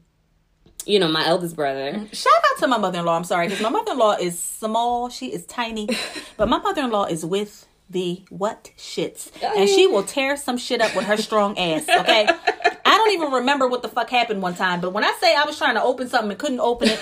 [0.85, 2.07] you know, my eldest brother.
[2.11, 3.15] Shout out to my mother in law.
[3.15, 5.09] I'm sorry because my mother in law is small.
[5.09, 5.87] She is tiny,
[6.37, 10.57] but my mother in law is with the what shits, and she will tear some
[10.57, 11.87] shit up with her strong ass.
[11.89, 15.35] Okay, I don't even remember what the fuck happened one time, but when I say
[15.35, 16.99] I was trying to open something and couldn't open it.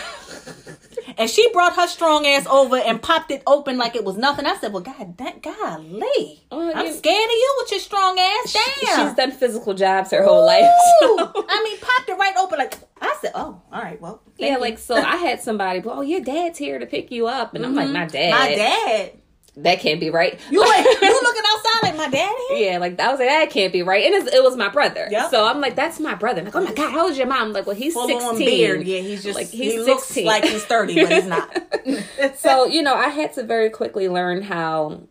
[1.17, 4.45] And she brought her strong ass over and popped it open like it was nothing.
[4.45, 8.53] I said, "Well, God, that golly, Oh, I'm scared of you with your strong ass.
[8.53, 10.65] Damn, She's done physical jobs her whole life.
[11.01, 12.59] So- I mean, popped it right open.
[12.59, 14.61] Like I said, oh, all right, well, Yeah, you.
[14.61, 17.53] like so I had somebody, oh, your dad's here to pick you up.
[17.55, 17.93] And I'm like, mm-hmm.
[17.93, 18.31] my dad.
[18.31, 19.11] my dad.
[19.57, 20.39] That can't be right.
[20.51, 22.63] You like you looking outside like my daddy?
[22.63, 24.05] Yeah, like I was like, that can't be right.
[24.05, 25.07] And it's, it was my brother.
[25.09, 25.31] Yep.
[25.31, 26.39] So I'm like, that's my brother.
[26.41, 27.47] I'm like, oh my God, how old's your mom?
[27.47, 28.27] I'm like, well, he's Full 16.
[28.27, 28.85] on beard.
[28.85, 29.85] Yeah, he's just like, he's he 16.
[29.85, 32.35] looks like he's thirty, but he's not.
[32.37, 35.01] so, you know, I had to very quickly learn how,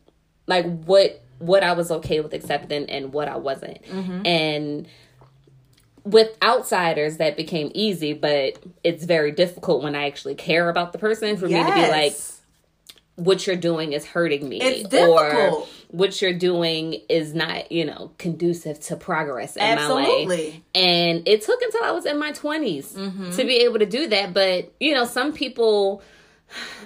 [0.46, 3.82] like, what what I was okay with accepting and what I wasn't.
[3.82, 4.26] Mm-hmm.
[4.26, 4.88] And
[6.04, 10.98] with outsiders, that became easy, but it's very difficult when I actually care about the
[10.98, 12.35] person for me to be like, Yes.
[13.16, 18.10] What you're doing is hurting me It's or what you're doing is not you know
[18.18, 20.28] conducive to progress in my life
[20.74, 23.30] and it took until i was in my 20s Mm-hmm.
[23.32, 24.34] to be able to do that.
[24.34, 26.02] But you know some people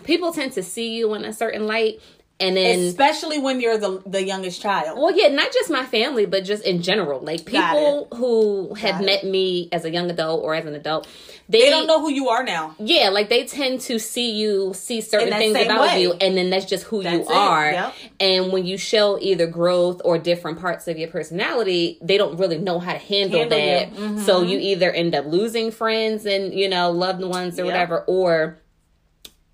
[0.04, 2.00] people tend to see you in a certain light
[2.40, 4.98] and then Especially when you're the the youngest child.
[4.98, 7.20] well, yeah, not just my family, but just in general.
[7.20, 11.06] Like people who have met me as a young adult or as an adult,
[11.48, 12.74] they, They don't know who you are now.
[12.78, 16.02] yeah, like they tend to see you, see certain things about way.
[16.02, 17.70] you, and then that's just who you it, are.
[17.72, 17.94] yep.
[18.20, 22.58] And when you show either growth or different parts of your personality, they don't really
[22.58, 23.64] know how to handle, Handle you.
[23.66, 23.92] that.
[23.94, 24.20] Mhm.
[24.24, 27.66] So you either end up losing friends and you know loved ones or Yep.
[27.66, 28.58] whatever, or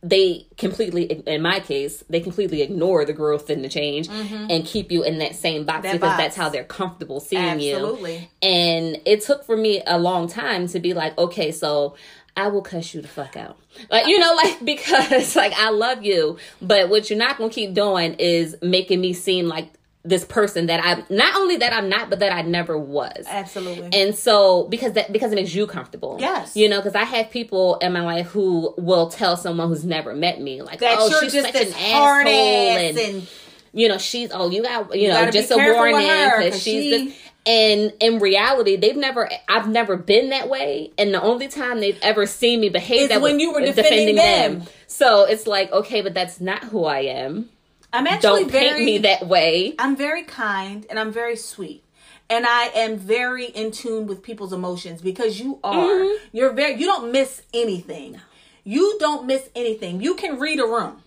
[0.08, 4.92] they completely in my case they completely ignore the growth and the change and keep
[4.92, 5.82] you in that same box Mm-hmm.
[5.86, 6.22] That because box.
[6.22, 8.30] that's how they're comfortable seeing you Absolutely.
[8.42, 11.96] and it took for me a long time to be like, okay, so
[12.36, 13.56] I will cuss you the fuck out.
[13.90, 17.72] Like, you know, like, because, like, I love you, but what you're not gonna keep
[17.74, 19.70] doing is making me seem like
[20.08, 23.24] this person that I'm not only that I'm not, but that I never was.
[23.28, 23.90] Absolutely.
[23.92, 26.56] And so, because that because it makes you comfortable, Yes.
[26.56, 30.14] you know, because I have people in my life who will tell someone who's never
[30.14, 33.28] met me, like, that oh, she's just such an asshole, and, and
[33.72, 37.04] you know, she's oh, you got you know, just a warning because 'cause she's she-
[37.06, 37.18] this.
[37.48, 40.90] And in reality, they've never, I've never been that way.
[40.98, 43.60] And the only time they've ever seen me behave Is that when way you were
[43.60, 44.64] is defending them.
[44.88, 47.48] So it's like, okay, but that's not who I am.
[47.96, 49.74] I'm actually Don't very paint me that way.
[49.78, 51.82] I'm very kind and I'm very sweet.
[52.28, 55.86] And I am very in tune with people's emotions because you are.
[55.86, 56.26] Mm-hmm.
[56.36, 58.20] You're very you don't miss anything.
[58.64, 60.02] You don't miss anything.
[60.02, 61.02] You can read a room.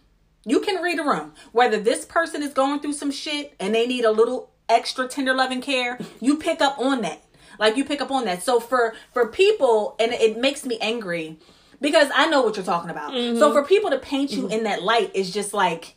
[0.46, 1.34] You can read a room.
[1.52, 5.36] Whether this person is going through some shit and they need a little extra tender
[5.36, 7.22] loving care, you pick up on that.
[7.60, 8.42] Like you pick up on that.
[8.42, 11.38] So for for people and it makes me angry
[11.82, 13.12] because I know what you're talking about.
[13.12, 13.38] Mm-hmm.
[13.38, 15.96] So for people to paint you in that light is just like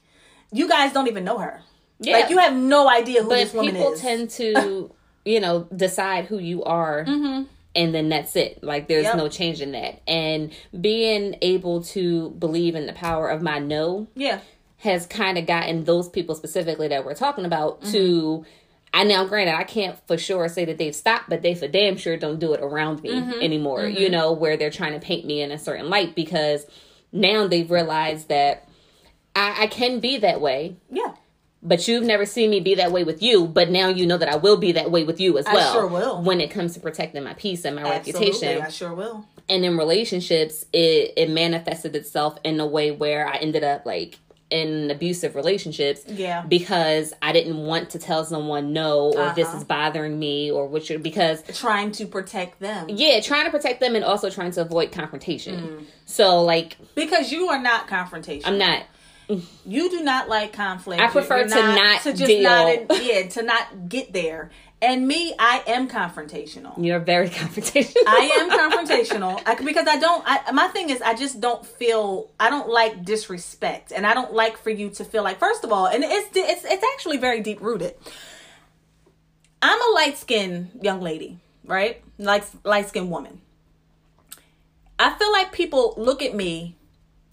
[0.53, 1.61] you guys don't even know her.
[1.99, 2.19] Yeah.
[2.19, 4.01] Like you have no idea who but this woman people is.
[4.01, 4.91] People tend to,
[5.25, 7.05] you know, decide who you are.
[7.75, 8.63] And then that's it.
[8.63, 9.17] Like there's Mm-hmm.
[9.19, 9.25] Yep.
[9.25, 10.03] no change in that.
[10.07, 14.41] And being able to believe in the power of my no yeah.
[14.79, 17.93] has kind of gotten those people specifically that we're talking about Mm-hmm.
[17.93, 18.47] to
[18.95, 21.97] I now granted I can't for sure say that they've stopped, but they for damn
[21.97, 23.41] sure don't do it around me Mm-hmm.
[23.41, 23.87] anymore.
[23.87, 26.67] You know, where they're trying to paint me in a certain light because
[27.11, 28.69] now they've realized that
[29.35, 31.15] I, I can be that way, Yeah.
[31.63, 33.47] but you've never seen me be that way with you.
[33.47, 35.73] But now you know that I will be that way with you as I well.
[35.73, 36.23] sure will.
[36.23, 38.27] When it comes to protecting my peace and my Absolutely.
[38.27, 39.25] reputation I sure will.
[39.49, 44.19] and in relationships it it manifested itself in a way where i ended up like
[44.51, 46.43] in abusive relationships Yeah.
[46.43, 49.57] because i didn't want to tell someone no or this Uh-huh.
[49.59, 52.87] is bothering me or what you're because Trying to protect them.
[52.89, 55.85] yeah trying to protect them and also trying to avoid confrontation Mm.
[56.07, 58.43] so like Because you are not confrontational.
[58.47, 58.83] i'm not
[59.67, 61.01] you do not like conflict.
[61.03, 62.43] I prefer You're to not to just deal.
[62.43, 64.51] not yeah, to not get there.
[64.81, 66.75] And me, I am confrontational.
[66.85, 70.25] you're very confrontational I am confrontational I, because I don't.
[70.27, 72.31] I, my thing is, I just don't feel.
[72.41, 75.39] I don't like disrespect, and I don't like for you to feel like.
[75.39, 77.95] First of all, and it's it's it's actually very deep rooted.
[79.63, 82.03] I'm a light skinned young lady, right?
[82.19, 83.41] Like light skinned woman.
[84.99, 86.77] I feel like people look at me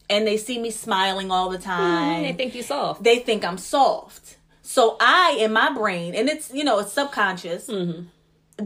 [0.09, 2.23] and they see me smiling all the time.
[2.23, 3.03] they think you soft.
[3.03, 4.37] they think I'm soft.
[4.61, 7.67] So I, in my brain, and it's you know it's subconscious.
[7.67, 8.03] Mm-hmm.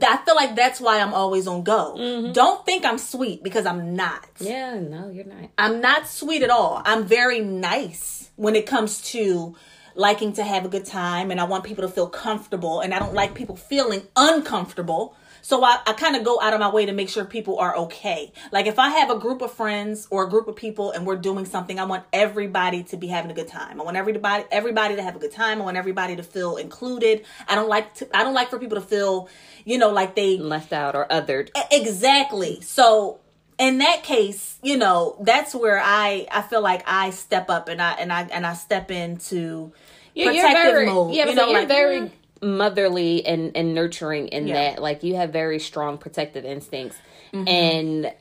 [0.02, 2.32] I feel like that's why I'm always on go.
[2.34, 4.28] Don't think I'm sweet because I'm not.
[4.40, 5.52] Yeah, no, you're not.
[5.58, 6.82] I'm not sweet at all.
[6.84, 9.56] I'm very nice when it comes to
[9.96, 13.00] liking to have a good time and I want people to feel comfortable and I
[13.00, 15.16] don't like people feeling uncomfortable.
[15.44, 17.76] So I, I kind of go out of my way to make sure people are
[17.76, 18.32] okay.
[18.52, 21.18] Like if I have a group of friends or a group of people and we're
[21.18, 23.80] doing something, I want everybody to be having a good time.
[23.80, 25.62] I want everybody everybody to have a good time.
[25.62, 27.26] I want everybody to feel included.
[27.48, 29.28] I don't like to I don't like for people to feel,
[29.66, 31.50] you know, like they Left out or othered.
[31.72, 32.62] Exactly.
[32.62, 33.20] So
[33.58, 37.82] in that case, you know, that's where I I feel like I step up and
[37.82, 39.74] I and I and I step into
[40.14, 41.14] Yeah, protective you're very, mode.
[41.14, 42.12] Yeah, you but know, you're like very
[42.44, 44.54] motherly and and nurturing in Yeah.
[44.72, 44.82] that.
[44.82, 46.98] Like you have very strong protective instincts,
[47.34, 47.48] Mm-hmm.
[47.48, 48.14] and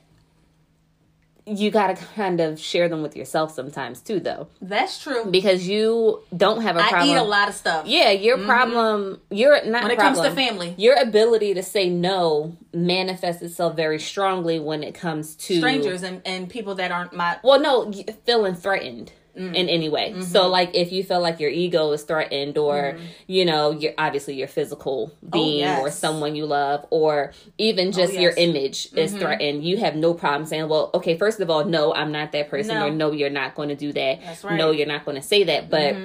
[1.45, 5.25] you got to kind of share them with yourself sometimes too, though, that's true.
[5.29, 7.01] because you don't have a problem.
[7.09, 7.85] I eat a lot of stuff.
[7.85, 10.73] Yeah, your problem, your not When it comes to family.
[10.77, 16.21] your ability to say no manifests itself very strongly when it comes to Strangers and,
[16.25, 17.91] and people that aren't my Well, no,
[18.25, 19.55] feeling threatened Mm.
[19.55, 20.11] in any way.
[20.11, 20.21] Mm-hmm.
[20.21, 24.35] So, like, if you feel like your ego is threatened, or you know, you're obviously
[24.35, 25.87] your physical being, or Oh, yes.
[25.87, 28.37] Oh, someone you love, or even just your yes.
[28.37, 28.55] Mm-hmm.
[28.55, 32.11] image is threatened, you have no problem saying, "Well, okay, first of all, no, I'm
[32.11, 32.87] not that person," No.
[32.87, 34.51] or "No, you're not going to do that." That's right.
[34.51, 34.57] Mm-hmm.
[34.59, 35.95] No, you're not going to say that, but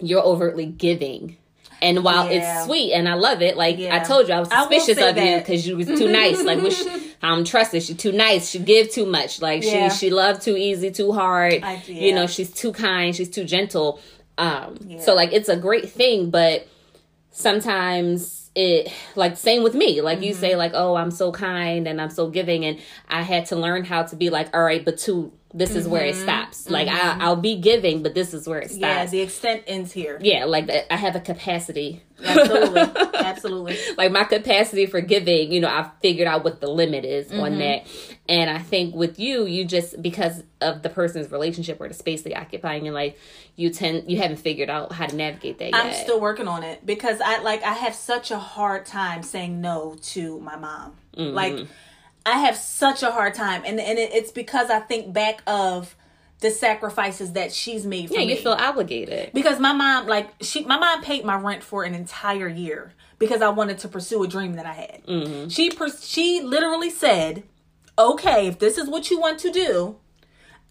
[0.00, 1.36] you're overtly giving.
[1.82, 2.58] And while Yeah.
[2.58, 5.16] it's sweet and I love it, like I told you, I was suspicious say of
[5.16, 6.42] you because you was too nice.
[6.42, 6.82] Like, wish
[7.22, 7.82] I'm trusted.
[7.82, 8.50] She too nice.
[8.50, 9.40] She give too much.
[9.40, 9.88] Like Yeah.
[9.88, 11.62] she she love too easy, too hard.
[11.62, 13.16] I- You know, she's too kind.
[13.16, 14.00] She's too gentle.
[14.38, 16.66] Um, so like it's a great thing, but
[17.30, 20.00] sometimes it like same with me.
[20.00, 20.40] Like you Mm-hmm.
[20.40, 22.78] say, like oh I'm so kind and I'm so giving, and
[23.08, 26.04] I had to learn how to be like all right, but to this is where
[26.04, 26.70] it stops.
[26.70, 28.80] Like I, I'll be giving, but this is where it stops.
[28.82, 28.82] Mm-hmm.
[28.82, 30.18] yeah, the extent ends here.
[30.22, 32.02] Yeah, like that- I have a capacity.
[32.22, 32.80] Absolutely.
[33.14, 33.78] Absolutely.
[33.96, 37.38] like my capacity for giving, you know, I've figured out what the limit is on
[37.52, 37.58] Mm-hmm.
[37.60, 37.86] that.
[38.28, 42.22] And I think with you, you just because of the person's relationship or the space
[42.22, 43.16] they occupy in your life,
[43.56, 45.74] you tend you haven't figured out how to navigate that yet.
[45.74, 49.60] I'm still working on it because I like I have such a hard time saying
[49.60, 50.92] no to my mom.
[51.16, 51.34] Mm-hmm.
[51.34, 51.66] Like
[52.26, 55.96] I have such a hard time, and and it, it's because I think back of
[56.40, 58.30] the sacrifices that she's made for yeah, me.
[58.34, 59.30] you feel obligated.
[59.34, 63.42] because my mom like she my mom paid my rent for an entire year because
[63.42, 65.06] I wanted to pursue a dream that I had.
[65.06, 65.48] Mm-hmm.
[65.48, 65.70] She
[66.02, 67.42] she literally said,
[67.98, 69.96] "Okay, if this is what you want to do,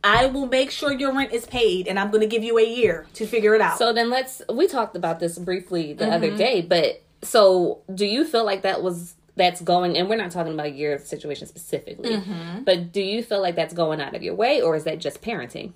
[0.04, 2.66] I will make sure your rent is paid and I'm going to give you a
[2.66, 6.14] year to figure it out." So then let's we talked about this briefly the Mm-hmm.
[6.14, 10.30] other day, but so do you feel like that was that's going and we're not
[10.30, 12.64] talking about your situation specifically, Mm-hmm.
[12.66, 15.24] but do you feel like that's going out of your way or is that just
[15.24, 15.74] parenting?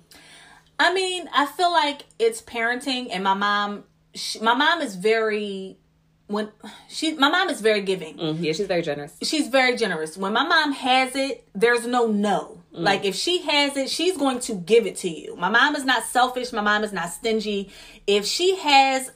[0.78, 3.84] I mean, I feel like it's parenting, and my mom,
[4.14, 5.78] she, my mom is very
[6.26, 6.48] when
[6.88, 8.16] she, my mom is very giving.
[8.16, 9.14] Mm, yeah, she's very generous.
[9.22, 10.16] She's very generous.
[10.16, 12.58] When my mom has it, there's no no.
[12.72, 15.36] Like if she has it, she's going to give it to you.
[15.36, 16.52] My mom is not selfish.
[16.52, 17.70] My mom is not stingy.
[18.08, 19.12] If she has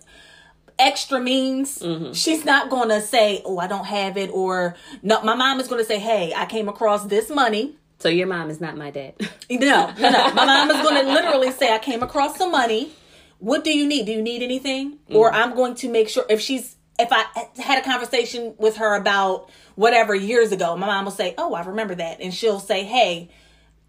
[0.79, 2.13] extra means, mm-hmm.
[2.13, 5.23] she's not going to say, "Oh, I don't have it," or no.
[5.23, 8.49] My mom is going to say, "Hey, I came across this money." So your mom
[8.49, 9.15] is not my dad.
[9.51, 10.35] No, no, no.
[10.35, 12.93] My mom is going to literally say, I came across some money.
[13.39, 14.05] What do you need?
[14.05, 14.93] Do you need anything?
[14.93, 15.17] Mm-hmm.
[15.17, 17.25] Or I'm going to make sure if she's, if I
[17.57, 21.65] had a conversation with her about whatever years ago, my mom will say, Oh, I
[21.65, 22.21] remember that.
[22.21, 23.31] And she'll say, Hey,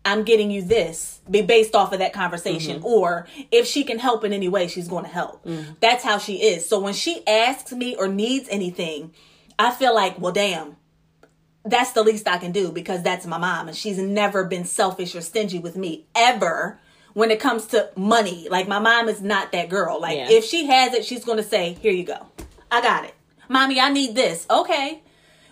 [0.05, 2.77] I'm getting you this, be based off of that conversation.
[2.77, 2.85] Mm-hmm.
[2.85, 5.45] Or if she can help in any way, she's going to help.
[5.45, 5.73] Mm-hmm.
[5.81, 6.67] That's how she is.
[6.67, 9.13] So when she asks me or needs anything,
[9.57, 10.77] I feel like, well, damn,
[11.65, 15.13] that's the least I can do because that's my mom and she's never been selfish
[15.15, 16.79] or stingy with me ever
[17.13, 18.47] when it comes to money.
[18.49, 19.99] Like my mom is not that girl.
[19.99, 20.29] Like Yeah.
[20.29, 22.27] if she has it, she's going to say, "Here you go.
[22.71, 23.13] I got it.
[23.49, 25.01] Mommy, I need this." Okay.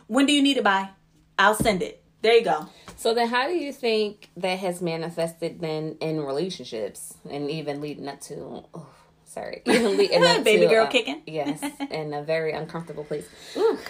[0.07, 0.89] When do you need it by?
[1.37, 2.01] I'll send it.
[2.21, 2.67] There you go.
[2.97, 8.07] So then, how do you think that has manifested then in relationships and even leading
[8.07, 8.65] up to?
[8.73, 8.87] Oh,
[9.23, 11.21] sorry, even leading up Baby to, girl uh, kicking.
[11.27, 13.29] Yes, in a very uncomfortable place.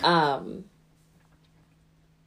[0.03, 0.65] Um,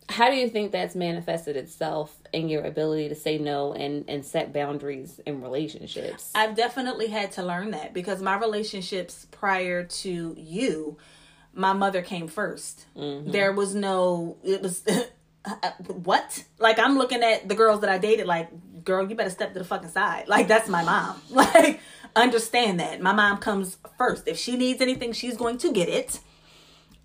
[0.08, 4.24] how do you think that's manifested itself in your ability to say no and and
[4.24, 6.32] set boundaries in relationships?
[6.34, 10.96] I've definitely had to learn that because my relationships prior to you,
[11.52, 13.30] my mother came 1st Mm-hmm.
[13.30, 14.82] There was no, it was,
[15.86, 16.44] what?
[16.58, 18.48] Like, I'm looking at the girls that I dated, like,
[18.84, 20.28] girl, you better step to the fucking side.
[20.28, 21.20] Like, that's my mom.
[21.30, 21.80] Like,
[22.16, 23.00] understand that.
[23.00, 24.26] My mom comes first.
[24.26, 26.18] If she needs anything, she's going to get it.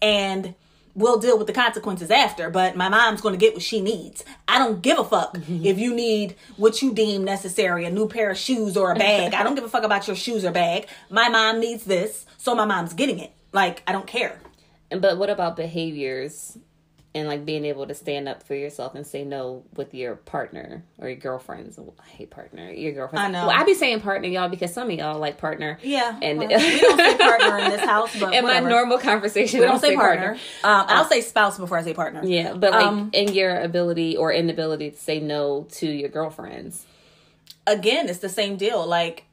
[0.02, 0.56] And
[0.96, 4.24] we'll deal with the consequences after, but my mom's going to get what she needs.
[4.48, 5.66] I don't give a fuck Mm-hmm.
[5.66, 9.34] if you need what you deem necessary, a new pair of shoes or a bag.
[9.34, 10.88] I don't give a fuck about your shoes or bag.
[11.10, 13.32] My mom needs this, so my mom's getting it.
[13.52, 14.40] Like, I don't care.
[14.90, 16.58] But what about behaviors
[17.16, 20.84] and like being able to stand up for yourself and say no with your partner
[21.00, 21.80] or your girlfriends?
[21.80, 22.70] I hate partner.
[22.72, 23.26] Your girlfriend.
[23.26, 23.48] I know.
[23.48, 25.80] Well, I be saying partner, y'all, because some of y'all like partner.
[25.82, 26.20] Yeah.
[26.22, 28.64] And well, we don't say partner in this house, but in whatever.
[28.66, 30.34] my normal conversation, we don't say partner.
[30.64, 32.22] Um, I'll say spouse before I say partner.
[32.24, 36.86] Yeah, but like Um, in your ability or inability to say no to your girlfriends.
[37.66, 38.86] Again, it's the same deal.
[38.86, 39.24] Like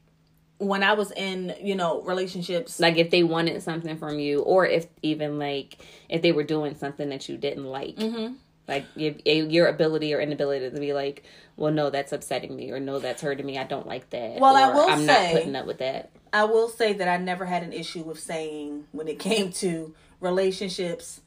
[0.67, 2.79] when I was in, you know, relationships.
[2.79, 5.77] Like if they wanted something from you, or if even like
[6.09, 7.95] if they were doing something that you didn't like.
[7.95, 8.35] Mm-hmm.
[8.65, 11.23] Like your, your ability or inability to be like,
[11.57, 13.57] well, no, that's upsetting me, or no, that's hurting me.
[13.57, 14.39] I don't like that.
[14.39, 16.11] Well, I will I'm say- not putting up with that.
[16.31, 19.93] I will say that I never had an issue with saying when it came to
[20.19, 21.21] relationships,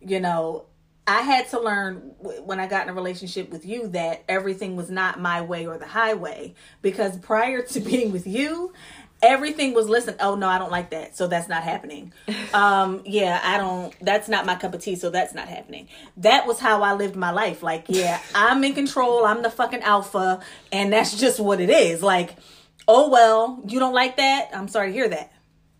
[0.00, 0.64] you know,
[1.06, 4.90] I had to learn when I got in a relationship with you that everything was
[4.90, 8.72] not my way or the highway because prior to being with you,
[9.22, 11.16] everything was listen, oh no, I don't like that.
[11.16, 12.12] So that's not happening.
[12.54, 15.88] um yeah, I don't that's not my cup of tea, so that's not happening.
[16.16, 17.62] That was how I lived my life.
[17.62, 19.24] Like, yeah, I'm in control.
[19.24, 20.40] I'm the fucking alpha
[20.72, 22.02] and that's just what it is.
[22.02, 22.36] Like
[22.88, 25.32] oh well you don't like that i'm sorry to hear that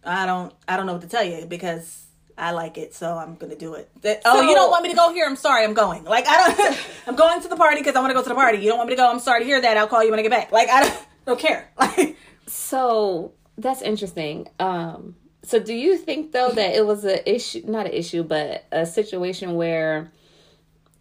[0.04, 2.05] i don't i don't know what to tell you because
[2.38, 3.90] i like it so i'm gonna do it.
[4.02, 5.26] That- oh you don't want me to go here?
[5.26, 6.04] I'm sorry i'm going.
[6.04, 8.34] Like i don't i'm going to the party because i want to go to the
[8.34, 8.58] party.
[8.58, 9.10] You don't want me to go?
[9.10, 9.76] I'm sorry to hear that.
[9.76, 10.52] I'll call you when i get back.
[10.52, 11.70] Like i don't, don't care.
[11.78, 12.16] Like
[12.46, 14.48] So that's interesting.
[14.60, 18.64] Um, so do you think though that it was a issue, not an issue, but
[18.72, 20.10] a situation where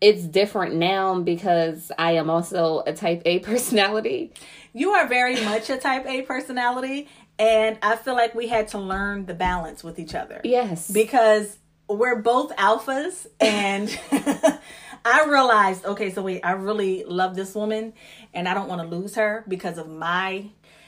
[0.01, 4.31] it's different now because I am also a type A personality?
[4.73, 7.07] you are very much a type a personality
[7.39, 10.89] and i feel like we had to learn the balance with each other Yes.
[10.89, 11.57] because
[11.87, 13.89] we're both alphas and
[15.07, 17.93] I realized, okay, so wait, I really love this woman
[18.33, 20.47] and I don't want to lose her because of my,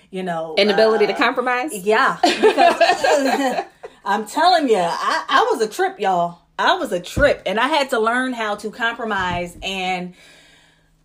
[0.09, 1.71] you know, Inability uh, to compromise?
[1.71, 3.63] Yeah, because
[4.05, 6.39] I'm telling you, I, I was a trip, y'all.
[6.57, 10.15] I was a trip and I had to learn how to compromise and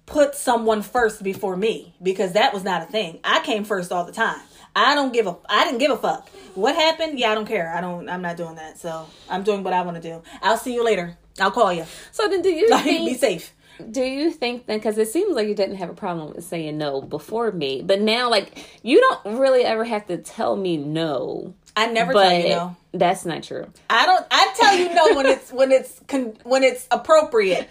[0.06, 3.20] put someone first before me because that was not a thing.
[3.24, 4.40] I came first all the time.
[4.74, 6.28] I don't give a I didn't give a fuck.
[6.54, 7.18] What happened?
[7.18, 7.74] Yeah, I don't care.
[7.74, 8.78] I don't I'm not doing that.
[8.78, 10.22] So, I'm doing what I want to do.
[10.42, 11.16] I'll see you later.
[11.40, 11.84] I'll call you.
[12.10, 13.52] So then do you Like, think be safe.
[13.90, 16.78] Do you think then, because it seems like you didn't have a problem with saying
[16.78, 21.54] no before me, but now, like, you don't really ever have to tell me no.
[21.74, 22.76] I never tell you no.
[22.92, 23.66] that's not true.
[23.88, 24.26] I don't.
[24.30, 27.68] I tell you no when it's when it's con, when it's appropriate.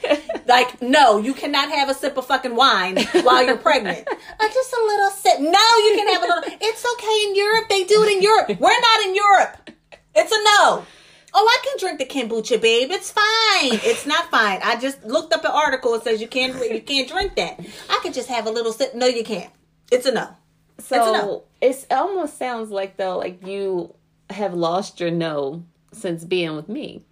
[0.47, 4.07] Like no, you cannot have a sip of fucking wine while you're pregnant.
[4.07, 5.39] Uh, just a little sip.
[5.39, 6.43] No, you can have a little.
[6.61, 7.69] It's okay in Europe.
[7.69, 8.59] They do it in Europe.
[8.59, 9.71] We're not in Europe.
[10.15, 10.85] It's a no.
[11.33, 12.91] Oh, I can drink the kombucha, babe.
[12.91, 13.79] It's fine.
[13.83, 14.59] It's not fine.
[14.63, 15.93] I just looked up an article.
[15.95, 17.59] It says you can't you can't drink that.
[17.89, 18.95] I could just have a little sip.
[18.95, 19.51] No, you can't.
[19.91, 20.35] It's a no.
[20.79, 23.93] So It's it almost sounds like though, like you
[24.29, 25.63] have lost your no
[25.93, 27.03] since being with me.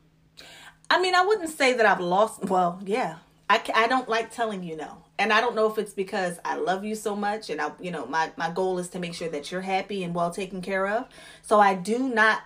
[0.89, 2.45] I mean, I wouldn't say that I've lost.
[2.45, 3.17] Well, yeah,
[3.49, 6.55] I, I don't like telling you no, and I don't know if it's because I
[6.57, 9.29] love you so much, and I, you know, my my goal is to make sure
[9.29, 11.07] that you're happy and well taken care of.
[11.43, 12.41] So I do not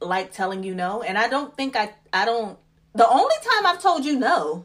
[0.00, 2.58] like telling you no, and I don't think I I don't.
[2.94, 4.64] The only time I've told you no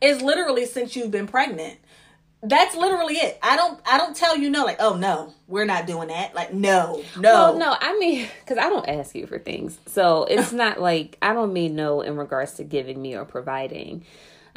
[0.00, 1.78] is literally since you've been pregnant.
[2.42, 3.38] That's literally it.
[3.42, 6.52] I don't I don't tell you no like, "Oh no, we're not doing that." Like,
[6.52, 7.02] no.
[7.18, 7.32] No.
[7.32, 11.18] Well, no, I mean, because I don't ask you for things, so it's not like
[11.22, 14.04] I don't mean no in regards to giving me or providing,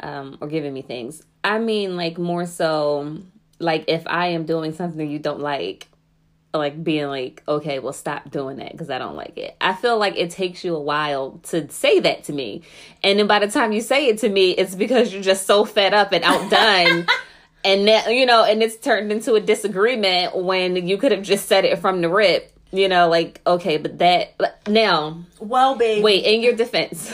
[0.00, 1.22] um, or giving me things.
[1.42, 3.18] I mean like more so
[3.60, 5.88] like if I am doing something you don't like,
[6.52, 9.56] like being like, okay, well, stop doing that because I don't like it.
[9.60, 12.62] I feel like it takes you a while to say that to me,
[13.02, 15.64] and then by the time you say it to me, it's because you're just so
[15.64, 17.06] fed up and outdone.
[17.64, 21.46] and that you know and it's turned into a disagreement when you could have just
[21.46, 26.02] said it from the rip you know like okay but that but now Well, babe.
[26.02, 27.12] wait in your defense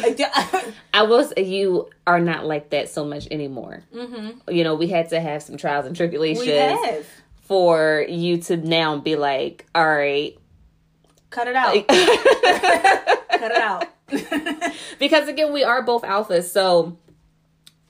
[0.95, 4.51] i will say you are not like that so much anymore mm-hmm.
[4.51, 7.07] you know we had to have some trials and tribulations we have.
[7.47, 10.36] For you to now be like all right
[11.30, 11.74] Cut it out.
[11.88, 13.84] Cut it out.
[14.99, 16.97] because again we are both alphas so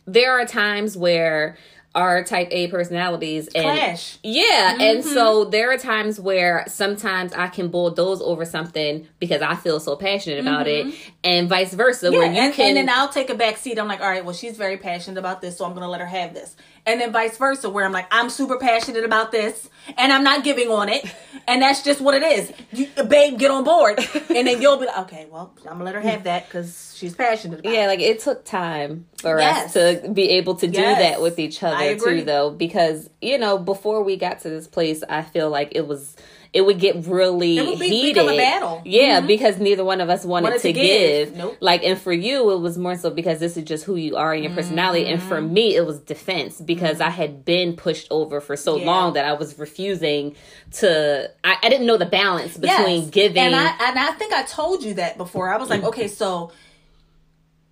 [0.07, 1.59] there are times where
[1.95, 4.19] our type a personalities and Clash.
[4.23, 5.51] yeah and so mm-hmm.
[5.51, 10.39] there are times where sometimes i can bulldoze over something because i feel so passionate
[10.39, 11.11] about it mm-hmm.
[11.23, 13.79] and vice versa Yeah, where you and, can and then I'll take a back seat.
[13.79, 16.01] I'm like, all right, well, she's very passionate about this, so I'm going to let
[16.01, 16.57] her have this.
[16.87, 19.69] And then vice versa, where I'm like, I'm super passionate about this,
[19.99, 21.05] and I'm not giving on it,
[21.49, 22.53] and that's just what it is.
[22.73, 23.99] You, babe, get on board,
[24.35, 27.15] and then you'll be like, okay, well, I'm gonna let her have that because she's
[27.15, 27.61] passionate.
[27.61, 27.89] about Yeah, it.
[27.89, 29.77] like it took time for Yes.
[29.77, 30.99] us to be able to do Yes.
[30.99, 35.03] that with each other too though because you know before we got to this place
[35.09, 36.15] I feel like it was
[36.57, 38.27] it would get really It would be- heated.
[38.27, 38.81] battle.
[38.85, 39.27] Yeah, Mhm.
[39.27, 41.29] because neither one of us wanted, Wanted to, to give.
[41.29, 41.37] give.
[41.37, 41.57] Nope.
[41.61, 44.33] Like and for you it was more so because this is just who you are
[44.33, 48.41] and your personality and for me it was defense because I had been pushed over
[48.41, 48.85] for so Mm-hmm.
[48.87, 48.91] Yeah.
[48.91, 50.35] long that I was refusing
[50.81, 53.11] to I, I didn't know the balance between Yes.
[53.11, 55.49] giving and I and I think I told you that before.
[55.53, 56.51] I was like, okay, so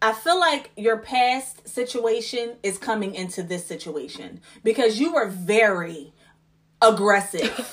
[0.02, 6.12] I feel like your past situation is coming into this situation because you were very
[6.92, 7.70] aggressive.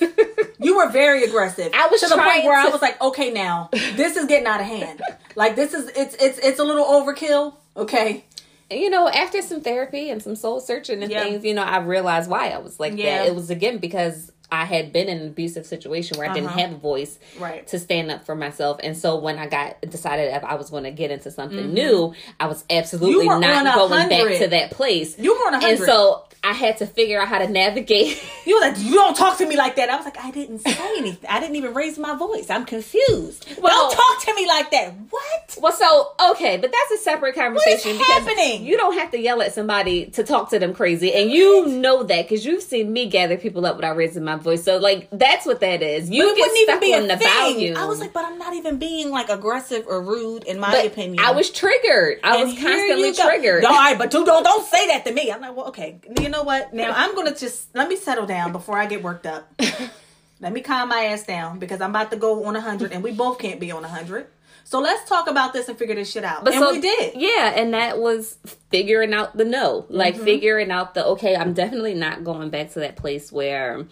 [0.59, 1.71] you were very aggressive.
[1.73, 4.59] I was to the point where I was like, okay, now this is getting out
[4.61, 5.01] of hand.
[5.35, 7.55] Like this is it's it's it's a little overkill.
[7.77, 8.25] Okay.
[8.69, 11.23] you know, after some therapy and some soul searching and Yeah.
[11.23, 13.19] things, you know, I realized why I was like Yeah.
[13.19, 13.27] that.
[13.27, 16.59] It was again because I had been in an abusive situation where I didn't Uh-huh.
[16.59, 17.65] have a voice Right.
[17.67, 18.81] to stand up for myself.
[18.83, 22.13] And so when I got decided if I was going to get into something new,
[22.39, 23.21] I was absolutely Mm-hmm.
[23.23, 25.17] You were on not going back to that place.
[25.17, 28.21] You were on a And so I had to figure out how to navigate.
[28.43, 29.87] You were like, you don't talk to me like that.
[29.91, 31.29] I was like, I didn't say anything.
[31.29, 32.49] I didn't even raise my voice.
[32.49, 33.45] I'm confused.
[33.61, 34.93] Well- don't talk to me like that.
[35.11, 35.57] What?
[35.61, 37.93] Well, so okay, but that's a separate conversation.
[37.93, 38.65] because happening?
[38.65, 42.01] You don't have to yell at somebody to talk to them crazy, and you know
[42.01, 44.63] that because you've seen me gather people up without raising my voice.
[44.63, 46.09] So, like, that's what that is.
[46.09, 47.27] You But wouldn't even be on a the thing.
[47.27, 47.73] value.
[47.77, 50.87] I was like, but I'm not even being like aggressive or rude in my but
[50.87, 51.23] opinion.
[51.23, 52.19] I was triggered.
[52.23, 53.61] I And was constantly triggered.
[53.61, 55.31] No, all right, but don't, don't don't say that to me.
[55.31, 55.99] I'm like, well, okay.
[56.19, 56.73] You know what?
[56.73, 59.51] Now I'm gonna just let me settle down before I get worked up.
[60.39, 63.03] let me calm my ass down because I'm about to go on a hundred, and
[63.03, 64.27] we both can't be on a hundred.
[64.63, 66.45] So let's talk about this and figure this shit out.
[66.45, 67.15] But and so we did.
[67.15, 68.37] Yeah, and that was
[68.69, 69.85] figuring out the no.
[69.89, 70.23] Like Mm-hmm.
[70.23, 73.85] figuring out the okay, I'm definitely not going back to that place where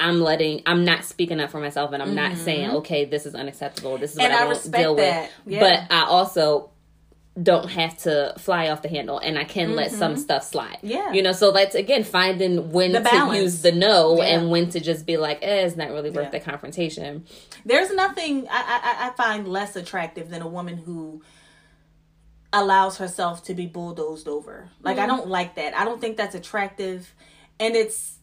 [0.00, 3.34] I'm letting I'm not speaking up for myself and I'm not saying, okay, this is
[3.34, 3.96] unacceptable.
[3.98, 4.34] This is what Mm-hmm.
[4.34, 5.30] And I, I won't deal that.
[5.44, 5.54] with.
[5.54, 5.60] Yeah.
[5.88, 6.70] But I also
[7.42, 10.76] don't have to fly off the handle and I can let some stuff slide.
[10.78, 10.86] Mm-hmm.
[10.86, 11.12] Yeah.
[11.12, 14.24] You know, so that's again finding when to use the no Yeah.
[14.38, 16.38] and when to just be like, eh, it's not really worth Yeah.
[16.38, 17.26] the confrontation.
[17.66, 21.22] There's nothing I, I I find less attractive than a woman who
[22.52, 24.70] allows herself to be bulldozed over.
[24.82, 25.04] Like Mm-hmm.
[25.04, 25.76] I don't like that.
[25.76, 27.12] I don't think that's attractive,
[27.60, 28.14] and it's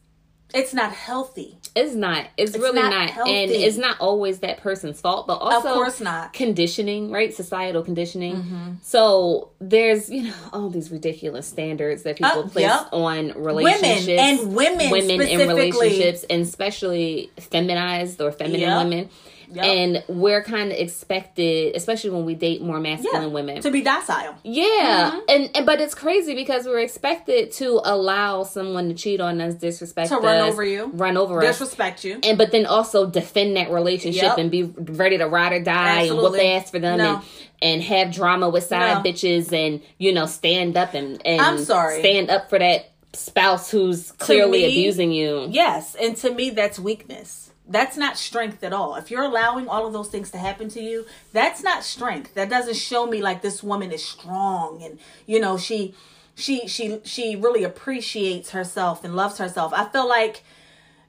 [0.54, 1.58] it's not healthy.
[1.76, 2.28] It's not.
[2.38, 3.28] It's, really not not.
[3.28, 6.32] And it's not always that person's fault, but also of course not.
[6.34, 7.34] conditioning, right?
[7.34, 8.36] Societal conditioning.
[8.36, 8.72] Mm-hmm.
[8.84, 12.90] So there's, you know, all these ridiculous standards that people Uh, place yep.
[12.92, 14.22] on relationships.
[14.22, 15.72] and women women in specifically.
[15.72, 18.84] relationships, and especially feminized or feminine Yep.
[18.84, 19.10] women.
[19.54, 19.66] Yep.
[19.66, 24.36] And we're kind of expected, especially when we date more masculine women, to be docile.
[24.44, 25.20] yeah, Mm-hmm.
[25.30, 29.56] and, and but it's crazy because we're expected to allow someone to cheat on us,
[29.56, 30.92] disrespect To us, run over you.
[30.94, 32.20] run over us, Disrespect you.
[32.24, 34.38] and but then also defend that relationship Yep.
[34.40, 36.26] and be ready to ride or die Absolutely.
[36.40, 37.16] and whoop ass for them No.
[37.16, 37.24] and
[37.62, 39.10] and have drama with side No.
[39.12, 42.00] bitches and you know stand up and and I'm sorry.
[42.00, 45.48] stand up for that spouse who's clearly me, abusing you.
[45.50, 47.52] Yes, and to me that's weakness.
[47.68, 48.96] That's not strength at all.
[48.96, 52.34] If you're allowing all of those things to happen to you, that's not strength.
[52.34, 55.94] That doesn't show me like this woman is strong and you know, she
[56.36, 59.72] she she she really appreciates herself and loves herself.
[59.74, 60.44] I feel like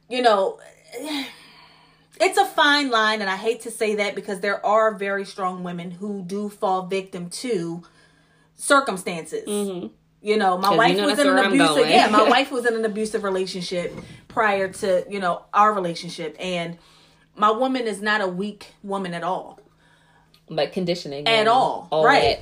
[0.08, 0.60] you know,
[2.20, 5.64] it's a fine line and I hate to say that because there are very strong
[5.64, 7.82] women who do fall victim to
[8.54, 9.48] circumstances.
[9.48, 9.88] Mm-hmm.
[10.24, 13.24] You know, my wife was in an abusive yeah, my wife was in an abusive
[13.24, 13.94] relationship
[14.26, 16.78] prior to, you know, our relationship and
[17.36, 19.60] my woman is not a weak woman at all.
[20.48, 22.40] But conditioning At and all, right.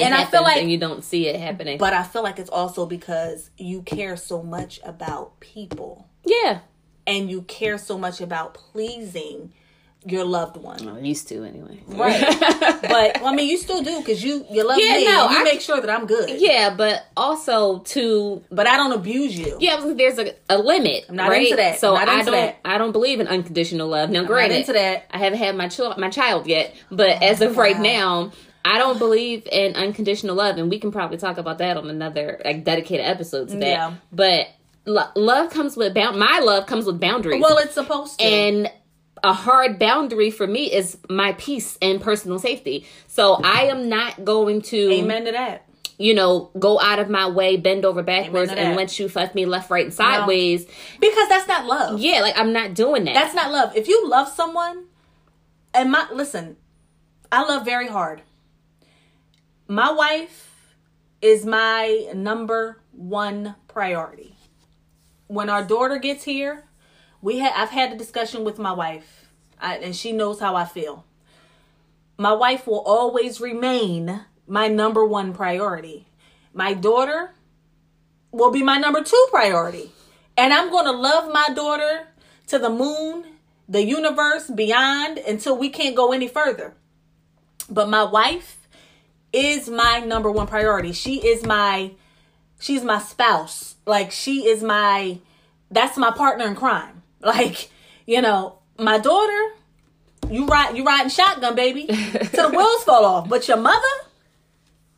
[0.00, 1.78] And I feel like- and you don't see it happening.
[1.78, 6.60] But I feel like it's also because you care so much about people yeah,
[7.08, 9.52] and you care so much about pleasing
[10.06, 10.86] your loved one.
[10.88, 11.80] I used to anyway.
[11.86, 12.20] Right.
[12.82, 15.04] but well, I mean, you still do because you you love Yeah, me.
[15.06, 16.40] no, you I- make sure that I'm good.
[16.40, 19.56] yeah, but also to But I don't abuse you.
[19.60, 21.06] Yeah, there's a, a limit.
[21.08, 21.42] I'm not right?
[21.42, 21.78] into that.
[21.78, 22.58] So I don't that.
[22.64, 24.10] I don't believe in unconditional love.
[24.10, 25.06] Now, I'm not granted, into that.
[25.10, 28.32] I haven't had my child my child yet, but oh as of right now,
[28.64, 32.40] I don't believe in unconditional love, and we can probably talk about that on another
[32.44, 33.66] like dedicated episode to that.
[33.66, 33.94] Yeah.
[34.12, 34.48] But
[34.86, 36.18] lo- love comes with bound.
[36.18, 37.42] My love comes with boundaries.
[37.42, 38.24] Well, it's supposed to.
[38.24, 38.70] and
[39.24, 42.86] a hard boundary for me is my peace and personal safety.
[43.08, 45.66] So I am not going to Amen to that.
[45.98, 49.46] you know, go out of my way, bend over backwards, and let you fuck me
[49.46, 50.66] left, right, and sideways.
[51.00, 52.00] Because that's not love.
[52.00, 53.14] Yeah, like I'm not doing that.
[53.14, 53.74] That's not love.
[53.74, 54.84] If you love someone,
[55.72, 56.56] and my listen,
[57.32, 58.22] I love very hard.
[59.66, 60.74] My wife
[61.22, 64.36] is my number one priority.
[65.26, 66.64] When our daughter gets here,
[67.24, 70.66] we had I've had a discussion with my wife, I, and she knows how I
[70.66, 71.06] feel.
[72.18, 76.06] My wife will always remain my number one priority.
[76.52, 77.32] My daughter
[78.30, 79.90] will be my number two priority.
[80.36, 82.08] And I'm going to love my daughter
[82.48, 83.24] to the moon,
[83.70, 86.74] the universe, beyond until we can't go any further.
[87.70, 88.68] But my wife
[89.32, 90.92] is my number one priority.
[90.92, 91.92] She is my
[92.60, 93.76] she's my spouse.
[93.86, 95.20] Like she is my
[95.70, 97.00] that's my partner in crime.
[97.24, 97.70] Like,
[98.06, 99.54] you know, my daughter,
[100.30, 103.28] you ride you riding shotgun, baby, till the wheels fall off.
[103.28, 103.94] But your mother,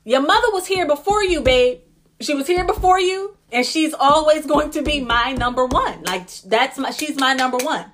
[0.05, 1.81] your mother was here before you, babe.
[2.21, 6.03] She was here before you, and she's always going to be my number one.
[6.03, 7.87] Like that's my she's my number one.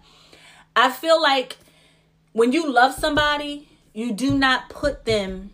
[0.74, 1.58] I feel like
[2.32, 5.50] when you love somebody, you do not put them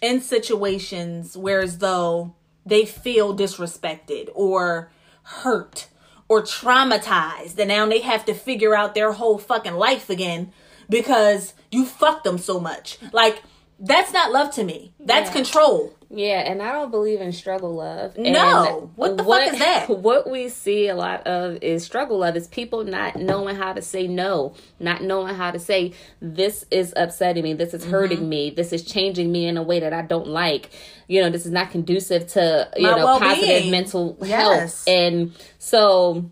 [0.00, 5.88] in situations where as though they feel disrespected or hurt
[6.32, 10.50] or traumatized and now they have to figure out their whole fucking life again
[10.88, 12.96] because you fucked them so much.
[13.12, 13.42] Like
[13.84, 14.94] that's not love to me.
[15.00, 15.34] That's Yeah.
[15.34, 15.92] control.
[16.14, 18.18] Yeah, and I don't believe in struggle love.
[18.18, 18.90] No.
[18.96, 19.88] What the fuck is that?
[20.02, 23.80] What we see a lot of is struggle love is people not knowing how to
[23.80, 28.28] say no, not knowing how to say this is upsetting me, this is hurting Mm-hmm.
[28.28, 30.68] me, this is changing me in a way that I don't like.
[31.08, 33.30] You know, this is not conducive to you My know well-being.
[33.34, 34.30] positive mental Yes.
[34.30, 34.84] health.
[34.88, 36.30] And so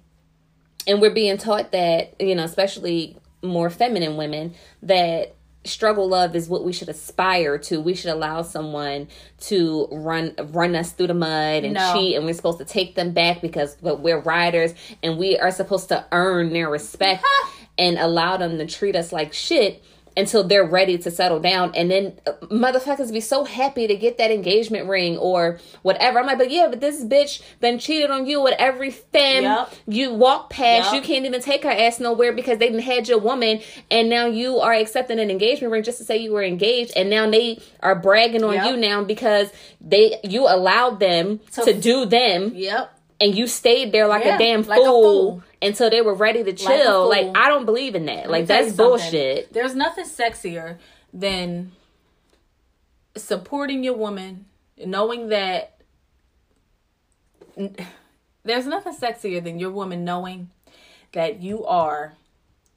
[0.86, 5.34] and we're being taught that you know especially more feminine women that
[5.64, 9.06] struggle love is what we should aspire to we should allow someone
[9.38, 11.92] to run run us through the mud and No.
[11.92, 15.50] cheat and we're supposed to take them back because but we're riders and we are
[15.50, 17.22] supposed to earn their respect
[17.78, 19.84] and allow them to treat us like shit
[20.16, 24.18] until they're ready to settle down and then uh, motherfuckers be so happy to get
[24.18, 28.26] that engagement ring or whatever i'm like but yeah but this bitch then cheated on
[28.26, 29.72] you with every femme Yup.
[29.86, 30.94] you walk past Yup.
[30.94, 34.26] you can't even take her ass nowhere because they didn't had your woman and now
[34.26, 37.60] you are accepting an engagement ring just to say you were engaged and now they
[37.80, 38.66] are bragging on Yup.
[38.66, 39.50] you now because
[39.80, 42.96] they you allowed them So- to do them Yep.
[43.20, 45.42] And you stayed there like Yeah, a damn like a fool, fool.
[45.60, 47.08] until they were ready to chill.
[47.08, 47.32] Like, fool.
[47.36, 48.30] I don't believe in that.
[48.30, 49.52] Like that's bullshit.
[49.52, 50.78] There's nothing sexier
[51.12, 51.72] than
[53.16, 54.46] supporting your woman,
[54.84, 55.76] knowing that.
[58.42, 60.50] There's nothing sexier than your woman knowing
[61.12, 62.14] that you are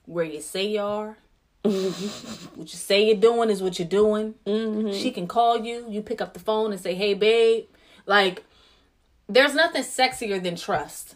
[0.06, 1.18] where you say you are.
[1.62, 4.36] what you say you're doing is what you're doing.
[4.46, 4.92] Mm-hmm.
[4.92, 5.86] She can call you.
[5.90, 7.66] You pick up the phone and say, "Hey, babe."
[8.06, 8.44] Like,
[9.34, 11.16] there's nothing sexier than trust.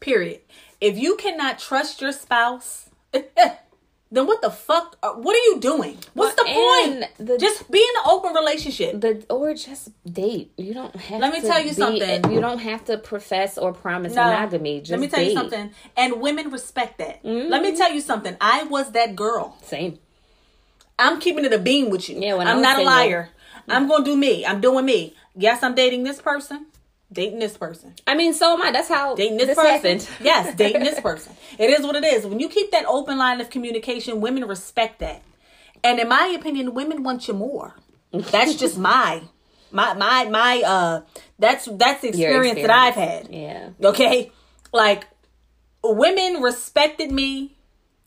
[0.00, 0.40] Period.
[0.80, 4.96] If you cannot trust your spouse, then what the fuck?
[5.02, 5.98] uh, What are you doing?
[6.14, 7.06] What's the point?
[7.18, 9.00] the- Just be in an open relationship.
[9.00, 10.52] The or just date.
[10.56, 11.20] You don't have.
[11.20, 12.32] Let me tell you be- something.
[12.32, 14.24] You don't have to profess or promise No.
[14.24, 14.80] monogamy.
[14.80, 15.28] Just Let me tell date.
[15.28, 15.70] you something.
[15.96, 17.20] And women respect that.
[17.24, 17.62] Let Mm-hmm.
[17.62, 18.36] me tell you something.
[18.40, 19.56] I was that girl.
[19.62, 19.98] Same.
[20.98, 22.20] I'm keeping it a beam with you.
[22.20, 22.92] Yeah, I'm not single.
[22.92, 23.30] a liar.
[23.68, 24.44] I'm gonna do me.
[24.46, 25.14] I'm doing me.
[25.36, 26.66] Yes, I'm dating this person.
[27.12, 27.94] Dating this person.
[28.06, 28.72] I mean, so am I.
[28.72, 29.72] That's how dating this, this person.
[29.72, 30.08] happened.
[30.20, 31.32] Yes, dating this person.
[31.58, 32.26] It is what it is.
[32.26, 35.22] When you keep that open line of communication, women respect that.
[35.84, 37.74] And in my opinion, women want you more.
[38.12, 39.22] That's just my
[39.70, 41.00] my my my uh
[41.38, 43.28] that's that's the Your experience, that I've had.
[43.30, 43.70] Yeah.
[43.82, 44.32] Okay?
[44.72, 45.06] Like
[45.82, 47.56] women respected me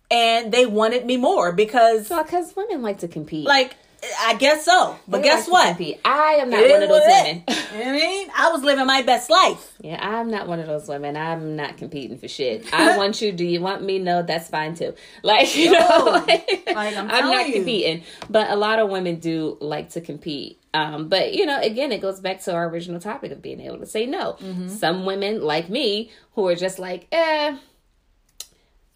[0.10, 3.46] and they wanted me more because Well, because women like to compete.
[3.46, 3.76] like
[4.22, 4.98] I guess so.
[5.08, 5.70] But guess what?
[5.70, 6.00] compete.
[6.06, 7.44] I am not It one of those women.
[7.74, 8.28] You know I mean?
[8.36, 9.74] I was living my best life.
[9.82, 11.18] Yeah, I'm not one of those women.
[11.18, 12.72] I'm not competing for shit.
[12.74, 13.32] I want you.
[13.32, 14.00] Do you want me?
[14.00, 14.94] No, that's fine too.
[15.24, 15.80] Like you No.
[15.80, 17.56] know, like, Like, I'm I'm, not you.
[17.56, 18.04] competing.
[18.30, 20.60] But a lot of women do like to compete.
[20.74, 23.80] Um, but you know, again, it goes back to our original topic of being able
[23.80, 24.34] to say no.
[24.34, 24.70] Mm-hmm.
[24.70, 27.58] Some women like me who are just like, eh.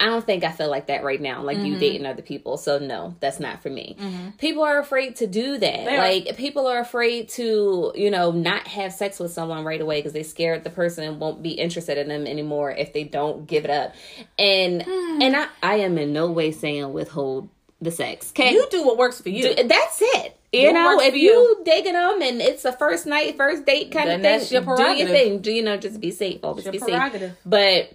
[0.02, 1.42] I don't think I feel like that right now.
[1.42, 1.66] Like Mm-hmm.
[1.66, 3.96] you dating other people, so no, that's not for me.
[4.38, 5.84] People are afraid to do that.
[5.84, 5.98] They are.
[5.98, 10.12] like people are afraid to, you know, not have sex with someone right away because
[10.12, 13.70] they scared the person won't be interested in them anymore if they don't give it
[13.70, 13.94] up.
[14.38, 15.22] And Hmm.
[15.22, 17.48] and I, I am in no way saying withhold
[17.80, 18.30] the sex.
[18.30, 19.54] Okay, You do what works for you.
[19.54, 20.36] that's it.
[20.52, 21.62] You What know, if you, you.
[21.64, 24.62] digging them and it's a first night, first date kind Then of thing, that's your
[24.76, 25.40] do your thing.
[25.40, 25.76] Do you know?
[25.76, 26.40] Just be safe.
[26.44, 27.32] Always be safe.
[27.46, 27.92] But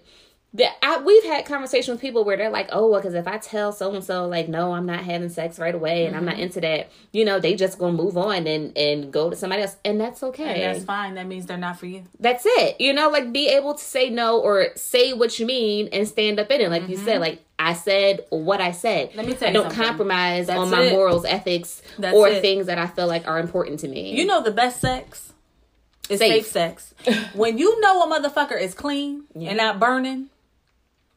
[0.54, 3.38] that I, we've had conversations with people where they're like, oh, well, because if I
[3.38, 6.36] tell so and so, like, no, I'm not having sex right away and I'm not
[6.36, 6.43] mm-hmm.
[6.43, 9.76] into that, you know, they just gonna move on and and go to somebody else,
[9.84, 10.64] and that's okay.
[10.64, 11.16] And that's fine.
[11.16, 12.04] That means they're not for you.
[12.20, 12.80] That's it.
[12.80, 16.39] You know, like be able to say no or say what you mean and stand
[16.39, 16.72] up in it.
[16.72, 17.22] Like you said, mm-hmm.
[17.22, 19.16] like I said what I said.
[19.16, 19.86] Let me tell I you don't something.
[19.86, 20.91] compromise That's on my it.
[20.91, 22.41] morals, ethics, That's or it.
[22.41, 24.16] things that I feel like are important to me.
[24.16, 25.34] You know the best sex
[26.10, 26.45] is Safe.
[26.45, 26.93] safe, sex.
[27.34, 30.30] when you know a motherfucker is clean and not burning,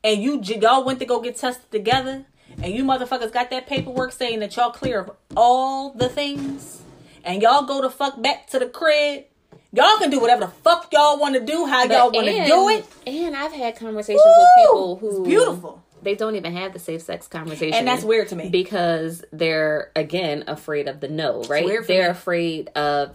[0.05, 2.24] and you y'all went to go get tested together,
[2.62, 6.82] and you motherfuckers got that paperwork saying that y'all clear of all the things,
[7.24, 9.24] and y'all go to fuck back to the crib.
[9.72, 12.44] Y'all can do whatever the fuck y'all want to do, how But- y'all want to
[12.44, 12.84] do it.
[13.07, 15.82] And I've had conversations with people who It's beautiful.
[16.03, 18.48] They don't even have the safe sex conversation, And that's weird to me.
[18.48, 21.42] because they're again afraid of the no.
[21.44, 21.64] Right?
[21.86, 22.11] they're me.
[22.11, 23.14] afraid of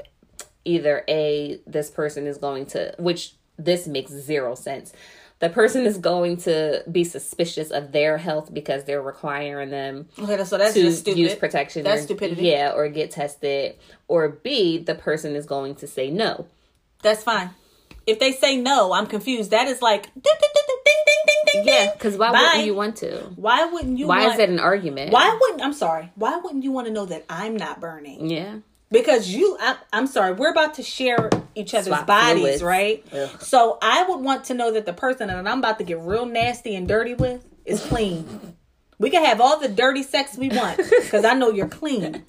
[0.64, 4.94] either a this person is going to which this makes zero sense.
[5.40, 10.42] The person is going to be suspicious of their health because they're requiring them Okay,
[10.46, 11.84] so that's to use protection.
[11.84, 12.44] That's or- stupidity.
[12.44, 13.76] Yeah, or get tested.
[14.08, 16.48] Or B, the person is going to say no.
[17.04, 17.50] That's fine.
[18.08, 19.52] If they say no, I'm confused.
[19.52, 21.74] That is like ding ding ding ding ding ding ding.
[21.74, 22.42] Yeah, because why Bye.
[22.42, 23.18] wouldn't you want to?
[23.36, 24.08] Why wouldn't you?
[24.08, 25.12] Why want, is that an argument?
[25.12, 26.12] Why wouldn't I'm sorry?
[26.16, 28.30] Why wouldn't you want to know that I'm not burning?
[28.30, 28.58] Yeah.
[28.92, 32.64] Because you, I, I'm sorry, we're about to share each other's Swap bodies, fluids.
[32.64, 33.04] right?
[33.12, 33.42] Ugh.
[33.42, 36.26] So I would want to know that the person that I'm about to get real
[36.26, 38.56] nasty and dirty with is clean.
[39.00, 42.24] we can have all the dirty sex we want because I know you're clean.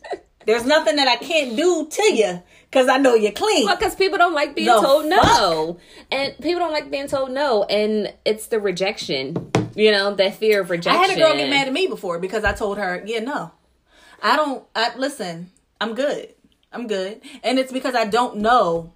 [0.47, 3.67] There's nothing that I can't do to you because I know you're clean.
[3.67, 5.25] Well, because people don't like being The told fuck?
[5.25, 5.79] no,
[6.11, 9.51] and people don't like being told no, and it's the rejection.
[9.75, 12.19] You know, that fear of rejection I had a girl get mad at me before
[12.19, 13.51] because I told her, yeah, no,
[14.23, 14.65] I don't.
[14.75, 15.51] I listen.
[15.81, 16.33] I'm good.
[16.73, 18.93] I'm good, and it's because I don't know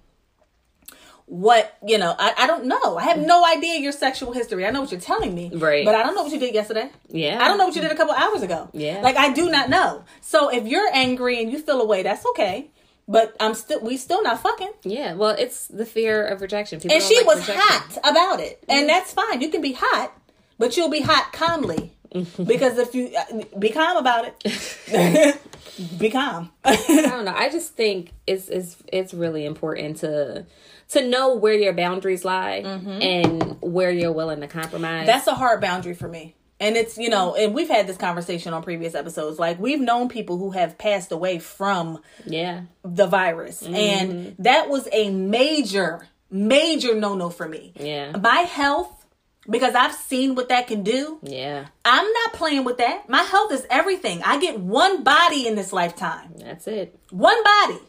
[1.25, 2.13] what you know.
[2.19, 2.97] I, I don't know.
[2.97, 4.65] I have no idea your sexual history.
[4.65, 5.85] I know what you're telling me, Right.
[5.85, 6.89] But I don't know what you did yesterday.
[7.07, 7.39] Yeah.
[7.41, 8.69] I don't know what you did a couple hours ago.
[8.73, 8.99] Yeah.
[9.01, 10.03] like I do not know.
[10.19, 12.69] So if you're angry and you feel away, that's okay.
[13.07, 14.71] But I'm still we still not fucking.
[14.83, 16.79] Yeah, well, it's the fear of rejection.
[16.79, 17.61] People And she like was rejection.
[17.65, 19.41] hot about it, and that's fine.
[19.41, 20.13] You can be hot,
[20.59, 21.93] but you'll be hot calmly.
[22.45, 25.37] because if you uh, be calm about it,
[25.99, 26.51] be calm.
[26.63, 27.33] I don't know.
[27.35, 30.45] I just think it's it's it's really important to
[30.89, 35.07] to know where your boundaries lie and where you're willing to compromise.
[35.07, 36.35] That's a hard boundary for me.
[36.59, 39.39] And it's, you know, and we've had this conversation on previous episodes.
[39.39, 43.63] Like, we've known people who have passed away from yeah, the virus.
[43.63, 47.73] And that was a major, major no no for me.
[47.79, 49.00] yeah, My health,
[49.49, 51.65] because I've seen what that can do, yeah.
[51.83, 53.09] I'm not playing with that.
[53.09, 54.21] My health is everything.
[54.23, 56.97] I get one body in this lifetime, That's it.
[57.09, 57.79] one body.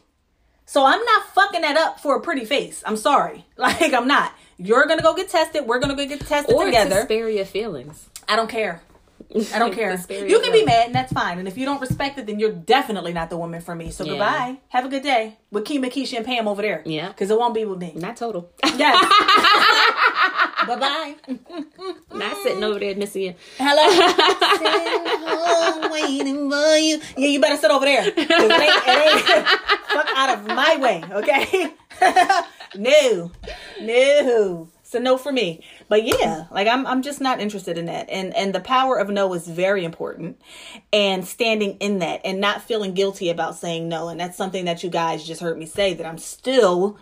[0.65, 2.83] So I'm not fucking that up for a pretty face.
[2.85, 3.45] I'm sorry.
[3.57, 4.33] Like, I'm not.
[4.57, 5.65] You're gonna go get tested.
[5.67, 7.01] We're gonna go get tested Or to together.
[7.03, 8.09] spare your feelings.
[8.27, 8.81] I don't care.
[9.53, 9.97] I don't care.
[10.09, 11.39] You can be mad, and that's fine.
[11.39, 13.91] And if you don't respect it, then you're definitely not the woman for me.
[13.91, 14.11] So Yeah.
[14.11, 14.57] goodbye.
[14.69, 16.81] Have a good day with Kima, Keisha, and Pam over there.
[16.85, 17.07] Yeah.
[17.09, 17.93] because it won't be with me.
[17.95, 18.49] Not total.
[18.75, 18.97] Yes.
[20.67, 21.15] bye bye.
[22.13, 23.35] Not sitting over there missing you.
[23.57, 23.83] Hello.
[25.91, 26.99] Waiting for you.
[27.17, 28.07] Yeah, you better sit over there.
[28.07, 28.87] It ain't, it
[29.37, 31.73] ain't fuck out of my way, okay?
[32.75, 33.31] no,
[33.81, 34.69] no.
[34.93, 35.59] So no for me.
[35.89, 38.11] But yeah, like I'm I'm just not interested in that.
[38.11, 40.39] And and the power of no is very important.
[40.93, 44.09] And standing in that and not feeling guilty about saying no.
[44.09, 46.99] And that's something that you guys just heard me say that I'm still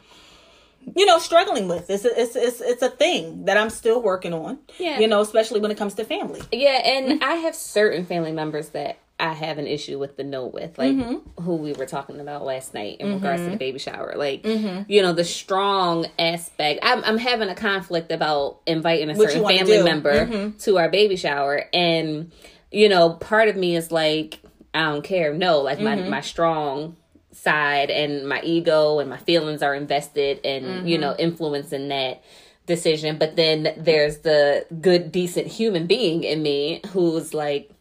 [0.96, 1.90] you know struggling with.
[1.90, 4.60] It's a, it's it's it's a thing that I'm still working on.
[4.80, 4.98] Yeah.
[4.98, 6.42] You know, especially when it comes to family.
[6.54, 10.48] Yeah, and I have certain family members that I have an issue with the no
[10.48, 11.44] with, like Mm-hmm.
[11.44, 14.14] who we were talking about last night in regards to the baby shower.
[14.18, 16.80] Like, you know, the strong aspect.
[16.82, 21.16] I'm, I'm having a conflict about inviting a What certain family member to our baby
[21.16, 22.32] shower, and
[22.72, 24.40] you know, part of me is like,
[24.74, 25.34] I don't care.
[25.34, 26.96] No, like my my strong
[27.34, 32.22] side and my ego and my feelings are invested and you know influencing that
[32.68, 37.72] decision but then there's the good decent human being in me who's like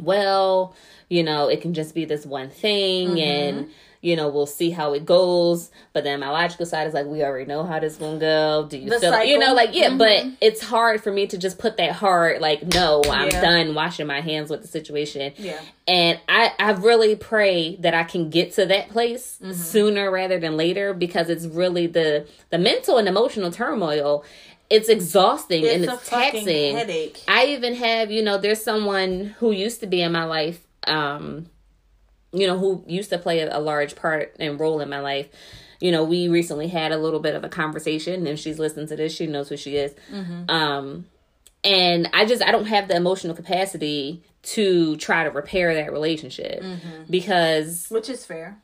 [0.00, 0.74] well
[1.08, 3.18] you know it can just be this one thing Mm-hmm.
[3.18, 3.70] and
[4.02, 7.22] you know we'll see how it goes but then my logical side is like we
[7.24, 9.96] already know how this is gonna go do you The feel you know like yeah
[9.96, 13.40] but it's hard for me to just put that hard like no i'm Yeah.
[13.40, 15.58] done washing my hands with the situation Yeah.
[15.88, 19.52] and I, I really pray that I can get to that place Mm-hmm.
[19.52, 24.24] sooner rather than later because it's really the the mental and emotional turmoil.
[24.68, 26.76] It's exhausting and It's a it's taxing.
[26.76, 27.22] headache.
[27.28, 31.46] I even have, you know, there's someone who used to be in my life, um,
[32.32, 35.28] you know, who used to play a, a large part and role in my life.
[35.80, 38.96] You know, we recently had a little bit of a conversation, and she's listened to
[38.96, 39.94] this, she knows who she is.
[40.10, 40.50] Mm-hmm.
[40.50, 41.06] Um,
[41.62, 46.62] and I just I don't have the emotional capacity to try to repair that relationship
[47.10, 48.58] because Which is fair.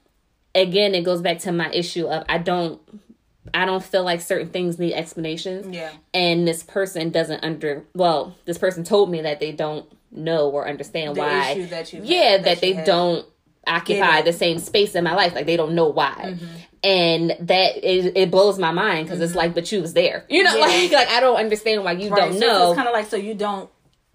[0.54, 2.80] again it goes back to my issue of I don't
[3.54, 5.74] I don't feel like certain things need explanations.
[5.74, 5.90] Yeah.
[6.14, 10.68] And this person doesn't under well, this person told me that they don't know or
[10.68, 11.50] understand The why.
[11.52, 12.84] issue that you yeah, that that, they had.
[12.86, 13.26] don't
[13.66, 15.34] occupy the same space in my life.
[15.34, 16.34] Like they don't know why.
[16.36, 16.46] Mm-hmm.
[16.84, 20.24] And that it, it blows my mind because it's like, but you was there.
[20.28, 20.66] You know, Yeah.
[20.66, 22.70] like like I don't understand why you Right, don't so know.
[22.70, 23.70] It's kind of like so you don't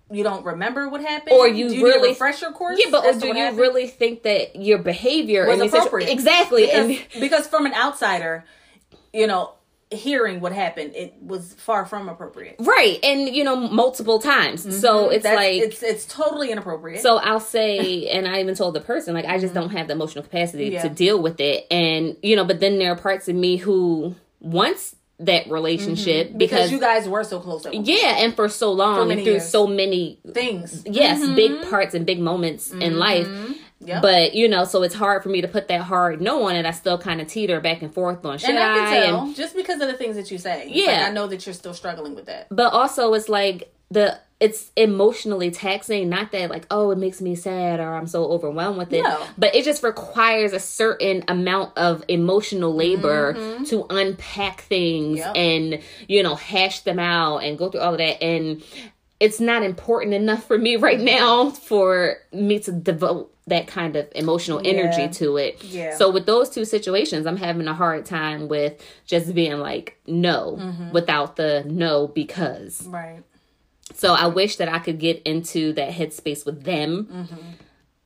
[0.10, 2.80] you don't remember what happened, Or you need really- a your course.
[2.82, 3.60] yeah, but or do you happened?
[3.60, 6.10] really think that your behavior Was in these situ- appropriate.
[6.12, 6.66] exactly?
[6.66, 8.46] because, and because from an outsider,
[9.18, 9.54] you know,
[9.90, 12.56] hearing what happened, it was far from appropriate.
[12.60, 14.62] right, and you know, multiple times.
[14.82, 17.02] So it's That's, like it's it's totally inappropriate.
[17.02, 19.94] So I'll say, and I even told the person, like, I just don't have the
[19.94, 20.74] emotional capacity Mm-hmm.
[20.74, 20.82] Yeah.
[20.84, 21.66] to deal with it.
[21.72, 26.38] And, you know, but then there are parts of me who wants that relationship Mm-hmm.
[26.38, 27.66] because, because, you guys were so close.
[27.72, 29.50] Yeah, and for so long many and through years.
[29.50, 30.84] so many, things.
[30.86, 33.28] yes, big parts and big moments in life.
[33.88, 33.90] Mm-hmm.
[33.90, 34.02] Yep.
[34.02, 36.66] But, you know, so it's hard for me to put that hard no on it.
[36.66, 39.56] I still kind of teeter back and forth on should and I tell And- just
[39.56, 40.68] because of the things that you say.
[40.72, 40.86] Yeah.
[40.92, 42.48] like, I know that you're still struggling with that.
[42.52, 47.34] but also it's like the it's emotionally taxing not that like oh it makes me
[47.36, 49.26] sad or i'm so overwhelmed with it No.
[49.38, 53.34] but it just requires a certain amount of emotional labor
[53.66, 55.36] to unpack things Yep.
[55.38, 58.62] and you know hash them out and go through all of that and
[59.20, 64.08] it's not important enough for me right now for me to devote that kind of
[64.14, 65.08] emotional energy Yeah.
[65.08, 65.64] to it.
[65.64, 65.96] Yeah.
[65.96, 68.74] So with those two situations, I'm having a hard time with
[69.06, 70.92] just being like no Mm-hmm.
[70.92, 72.86] without the no because.
[72.88, 73.24] Right.
[73.94, 77.06] So I wish that I could get into that headspace with them.
[77.12, 77.36] Mm-hmm.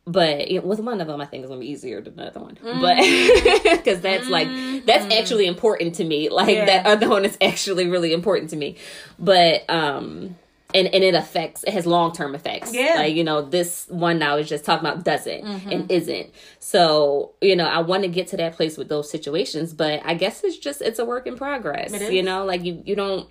[0.05, 2.25] But you know, with one of them, I think it's gonna be easier than the
[2.27, 2.55] other one.
[2.55, 2.81] Mm-hmm.
[2.81, 4.47] But because that's like
[4.85, 6.29] that's actually important to me.
[6.29, 6.65] Like Yeah.
[6.65, 8.77] that other one is actually really important to me.
[9.19, 10.35] But um,
[10.73, 12.73] and and it affects it has long term effects.
[12.73, 12.95] Yeah.
[12.97, 15.69] Like you know this one now is just talking about doesn't mm-hmm.
[15.69, 16.31] and isn't.
[16.59, 20.13] So you know I want to get to that place with those situations, but I
[20.13, 21.91] guess it's just it's a work in progress.
[22.11, 23.27] You know, like you you don't.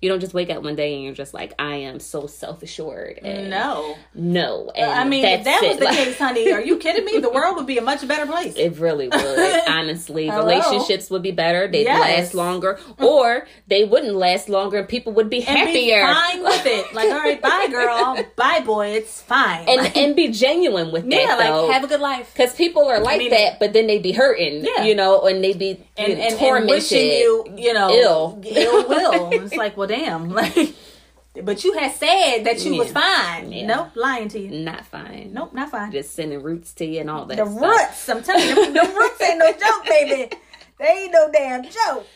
[0.00, 2.62] You don't just wake up one day and you're just like, I am so self
[2.62, 3.18] assured.
[3.22, 3.96] No.
[4.14, 4.70] no.
[4.76, 5.78] And I mean, if that was it.
[5.80, 7.18] the Like, case, honey, are you kidding me?
[7.18, 8.54] The world would be a much better place.
[8.56, 9.62] It really would.
[9.68, 11.66] Honestly, relationships would be better.
[11.66, 12.00] They'd Yes.
[12.00, 13.04] last longer, mm.
[13.04, 16.94] or they wouldn't last longer, and people would be and be happier fine with it.
[16.94, 18.24] Like, all right, bye, girl.
[18.36, 18.88] Bye, boy.
[18.88, 19.68] It's fine.
[19.68, 21.12] and Like, and be genuine with it.
[21.12, 21.66] yeah, that though.
[21.66, 22.32] like have a good life.
[22.34, 24.84] because people are like mean- that, but then they be hurting, Yeah.
[24.84, 26.70] you know, and they be And, you know, and, and tormented.
[26.70, 28.40] wishing you, you know, Ill.
[28.44, 29.30] ill will.
[29.32, 30.30] It's like, well, damn.
[31.34, 33.52] Like, but you had said that you was fine.
[33.52, 33.66] Yeah.
[33.66, 34.50] Nope, lying to you.
[34.50, 35.30] Not fine.
[35.32, 35.92] Nope, not fine.
[35.92, 37.36] Just sending roots to you and all that.
[37.36, 37.60] the stuff.
[37.60, 38.08] roots.
[38.08, 40.34] I'm telling you, them roots ain't no joke, baby.
[40.78, 42.06] They ain't no damn joke.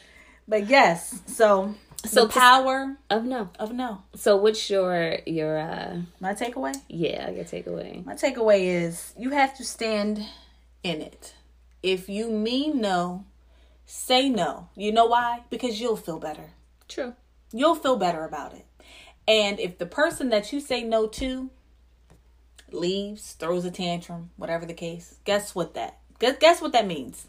[0.49, 3.51] But yes, so So so the power of no.
[3.61, 4.03] of no.
[4.17, 6.75] So what's your your uh My takeaway.
[6.89, 8.05] yeah your takeaway?
[8.05, 10.27] My takeaway is you have to stand
[10.83, 11.35] in it.
[11.83, 13.25] If you mean no,
[13.87, 14.69] say no.
[14.75, 15.43] You know why?
[15.51, 16.51] Because you'll feel better.
[16.89, 17.15] True.
[17.53, 18.67] You'll feel better about it.
[19.29, 21.51] And if the person that you say no to
[22.71, 27.27] leaves, throws a tantrum, whatever the case, guess what that guess, guess what that means?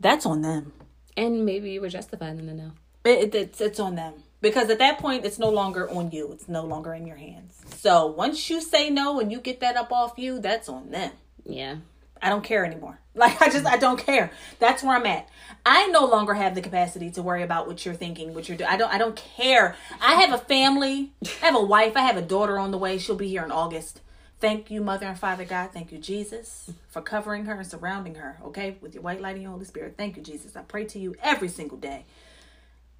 [0.00, 0.72] That's on them.
[1.16, 2.72] And maybe you were justified in the no.
[3.04, 6.32] It, it- it's it's on them because at that point it's no longer on you.
[6.32, 7.60] It's no longer in your hands.
[7.76, 11.12] So once you say no and you get that up off you, that's on them.
[11.46, 11.76] Yeah.
[12.20, 12.98] I don't care anymore.
[13.16, 14.32] Like I just I don't care.
[14.58, 15.28] That's where I'm at.
[15.64, 18.68] I no longer have the capacity to worry about what you're thinking, what you're doing.
[18.68, 19.76] I don't I don't care.
[20.00, 21.12] I have a family.
[21.24, 21.96] I have a wife.
[21.96, 22.98] I have a daughter on the way.
[22.98, 24.00] She'll be here in August.
[24.40, 25.70] Thank you, Mother and Father God.
[25.72, 29.42] Thank you, Jesus, for covering her and surrounding her, okay, with your white light and
[29.42, 29.94] your Holy Spirit.
[29.96, 30.56] Thank you, Jesus.
[30.56, 32.04] I pray to you every single day.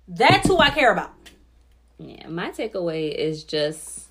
[0.06, 1.12] That's who I care about.
[1.98, 4.06] Yeah, my takeaway is just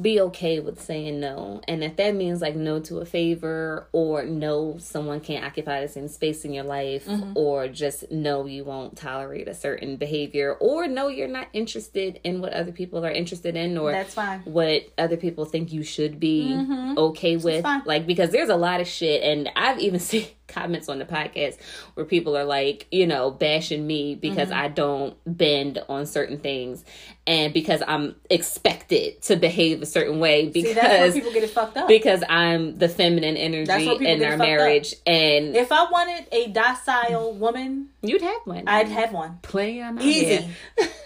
[0.00, 1.60] be okay with saying no.
[1.68, 5.88] And if that means like no to a favor or no someone can't occupy the
[5.88, 7.32] same space in your life mm-hmm.
[7.36, 12.40] or just no you won't tolerate a certain behavior or no you're not interested in
[12.40, 14.40] what other people are interested in or That's fine.
[14.40, 16.98] what other people think you should be mm-hmm.
[16.98, 20.98] okay with like because there's a lot of shit and I've even seen comments on
[20.98, 21.58] the podcast
[21.94, 24.58] where people are like, you know, bashing me because Mm-hmm.
[24.60, 26.84] I don't bend on certain things
[27.26, 31.76] and because I'm expected to behave a certain way See, because people get it fucked
[31.78, 31.88] up.
[31.88, 34.46] because I'm the feminine energy That's where people in our fucked up.
[34.46, 38.68] marriage and if I wanted a docile woman, you'd have one.
[38.68, 39.38] I'd have one.
[39.42, 40.48] plenty them Easy.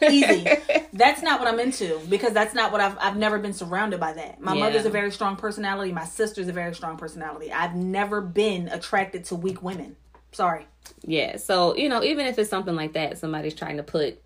[0.09, 0.47] Easy.
[0.93, 4.13] That's not what I'm into because that's not what I've I've never been surrounded by
[4.15, 4.41] that.
[4.41, 4.61] My Yeah.
[4.61, 7.53] mother's a very strong personality, my sister's a very strong personality.
[7.53, 9.97] I've never been attracted to weak women.
[10.33, 10.67] Sorry.
[11.03, 11.37] Yeah.
[11.37, 14.21] So, you know, even if it's something like that, somebody's trying to put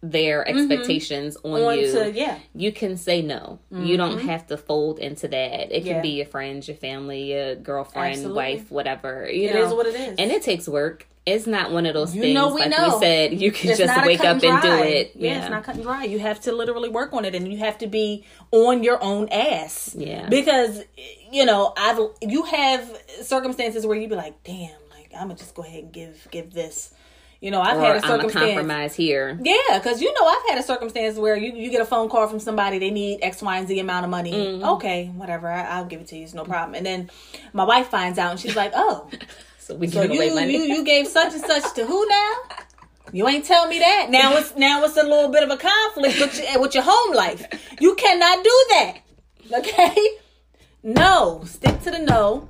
[0.00, 1.66] their expectations on, Mm-hmm.
[1.66, 2.38] On you, to- yeah.
[2.54, 3.58] you can say no.
[3.72, 5.72] You don't have to fold into that.
[5.76, 6.00] It can Yeah.
[6.02, 8.36] be your friends, your family, your girlfriend, Absolutely.
[8.36, 9.28] wife, whatever.
[9.30, 10.14] You It know, is what it is.
[10.18, 11.06] and it takes work.
[11.26, 12.94] It's not one of those You things know we like know.
[12.94, 13.38] we said.
[13.38, 14.86] You can It's just wake up and do dry.
[14.86, 15.12] it.
[15.14, 16.04] Yeah, it's not cut and dry.
[16.04, 19.28] You have to literally work on it, and you have to be on your own
[19.30, 19.94] ass.
[19.98, 20.26] Yeah.
[20.30, 20.84] because
[21.30, 22.88] you know I've you have
[23.20, 26.54] circumstances where you be like, damn, like I'm gonna just go ahead and give give
[26.54, 26.94] this.
[27.40, 28.44] You know, I've or had a I'm a circumstance.
[28.46, 29.38] compromise here.
[29.40, 32.26] Yeah, because you know I've had a circumstance where you, you get a phone call
[32.26, 34.32] from somebody they need X, Y, and Z amount of money.
[34.32, 34.64] Mm-hmm.
[34.64, 36.24] Okay, whatever, I, I'll give it to you.
[36.24, 36.74] It's no problem.
[36.74, 37.10] And then
[37.52, 39.08] my wife finds out and she's like, "Oh,
[39.58, 40.52] So we so you money.
[40.52, 42.32] you you gave such and such to who now?
[43.12, 44.06] You ain't tell me that.
[44.08, 47.14] Now it's now it's a little bit of a conflict with your, with your home
[47.14, 47.46] life.
[47.78, 48.94] You cannot do that.
[49.52, 49.96] Okay?
[50.80, 52.48] No, stick to the no,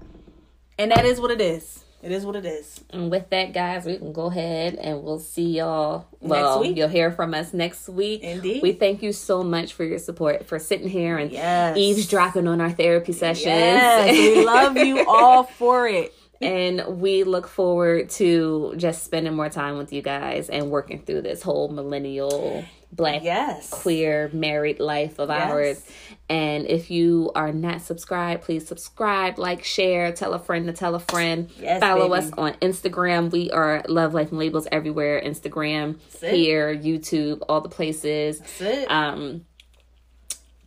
[0.78, 1.82] and that is what it is.
[2.00, 2.80] It is what it is.
[2.90, 6.06] And with that, guys, we can go ahead and we'll see y'all.
[6.20, 6.76] Well, week.
[6.76, 8.22] you'll hear from us next week.
[8.22, 8.62] Indeed.
[8.62, 11.76] We thank you so much for your support, for sitting here and Yes.
[11.76, 13.46] eavesdropping on our therapy sessions.
[13.46, 16.14] Yes, we love you all for it.
[16.40, 21.22] and we look forward to just spending more time with you guys and working through
[21.22, 23.70] this whole millennial black Yes.
[23.70, 25.50] queer married life of Yes.
[25.50, 25.82] ours.
[26.30, 30.94] And if you are not subscribed, please subscribe, like, share, tell a friend to tell
[30.94, 31.50] a friend.
[31.60, 32.26] Yes, Follow baby.
[32.26, 33.30] us on Instagram.
[33.30, 35.20] We are Love Life and Labels everywhere.
[35.24, 38.40] Instagram, here, YouTube, all the places.
[38.88, 39.44] Um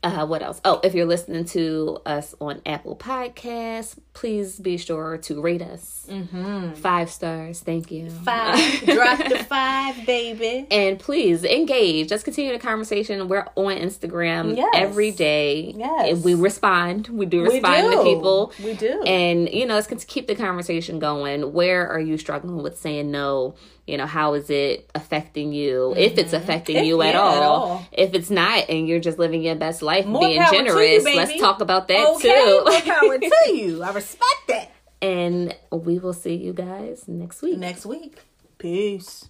[0.03, 0.59] uh, what else?
[0.65, 6.07] Oh, if you're listening to us on Apple Podcasts, please be sure to rate us.
[6.09, 6.73] Mm-hmm.
[6.73, 7.59] Five stars.
[7.59, 8.09] Thank you.
[8.09, 8.57] Five.
[8.85, 10.65] Drop the five, baby.
[10.71, 12.09] And please engage.
[12.09, 13.27] Let's continue the conversation.
[13.27, 14.71] We're on Instagram Yes.
[14.73, 15.73] every day.
[15.77, 16.09] Yes.
[16.09, 17.07] And we respond.
[17.07, 18.53] We do We respond to people.
[18.63, 19.03] We do.
[19.03, 21.53] And, you know, let's keep the conversation going.
[21.53, 23.55] Where are you struggling with saying no?
[23.91, 25.93] You know, how is it affecting you?
[25.97, 26.83] If it's affecting Mm-hmm.
[26.83, 27.35] If- you at, yeah, all.
[27.35, 27.87] at all.
[27.91, 31.17] If it's not and you're just living your best life, More being you, generous, baby.
[31.17, 32.63] let's talk about that okay, too.
[32.65, 33.17] more power
[33.47, 33.83] to you.
[33.83, 34.71] I respect that.
[35.01, 37.57] and we will see you guys next week.
[37.57, 38.17] Next week.
[38.57, 39.25] Peace.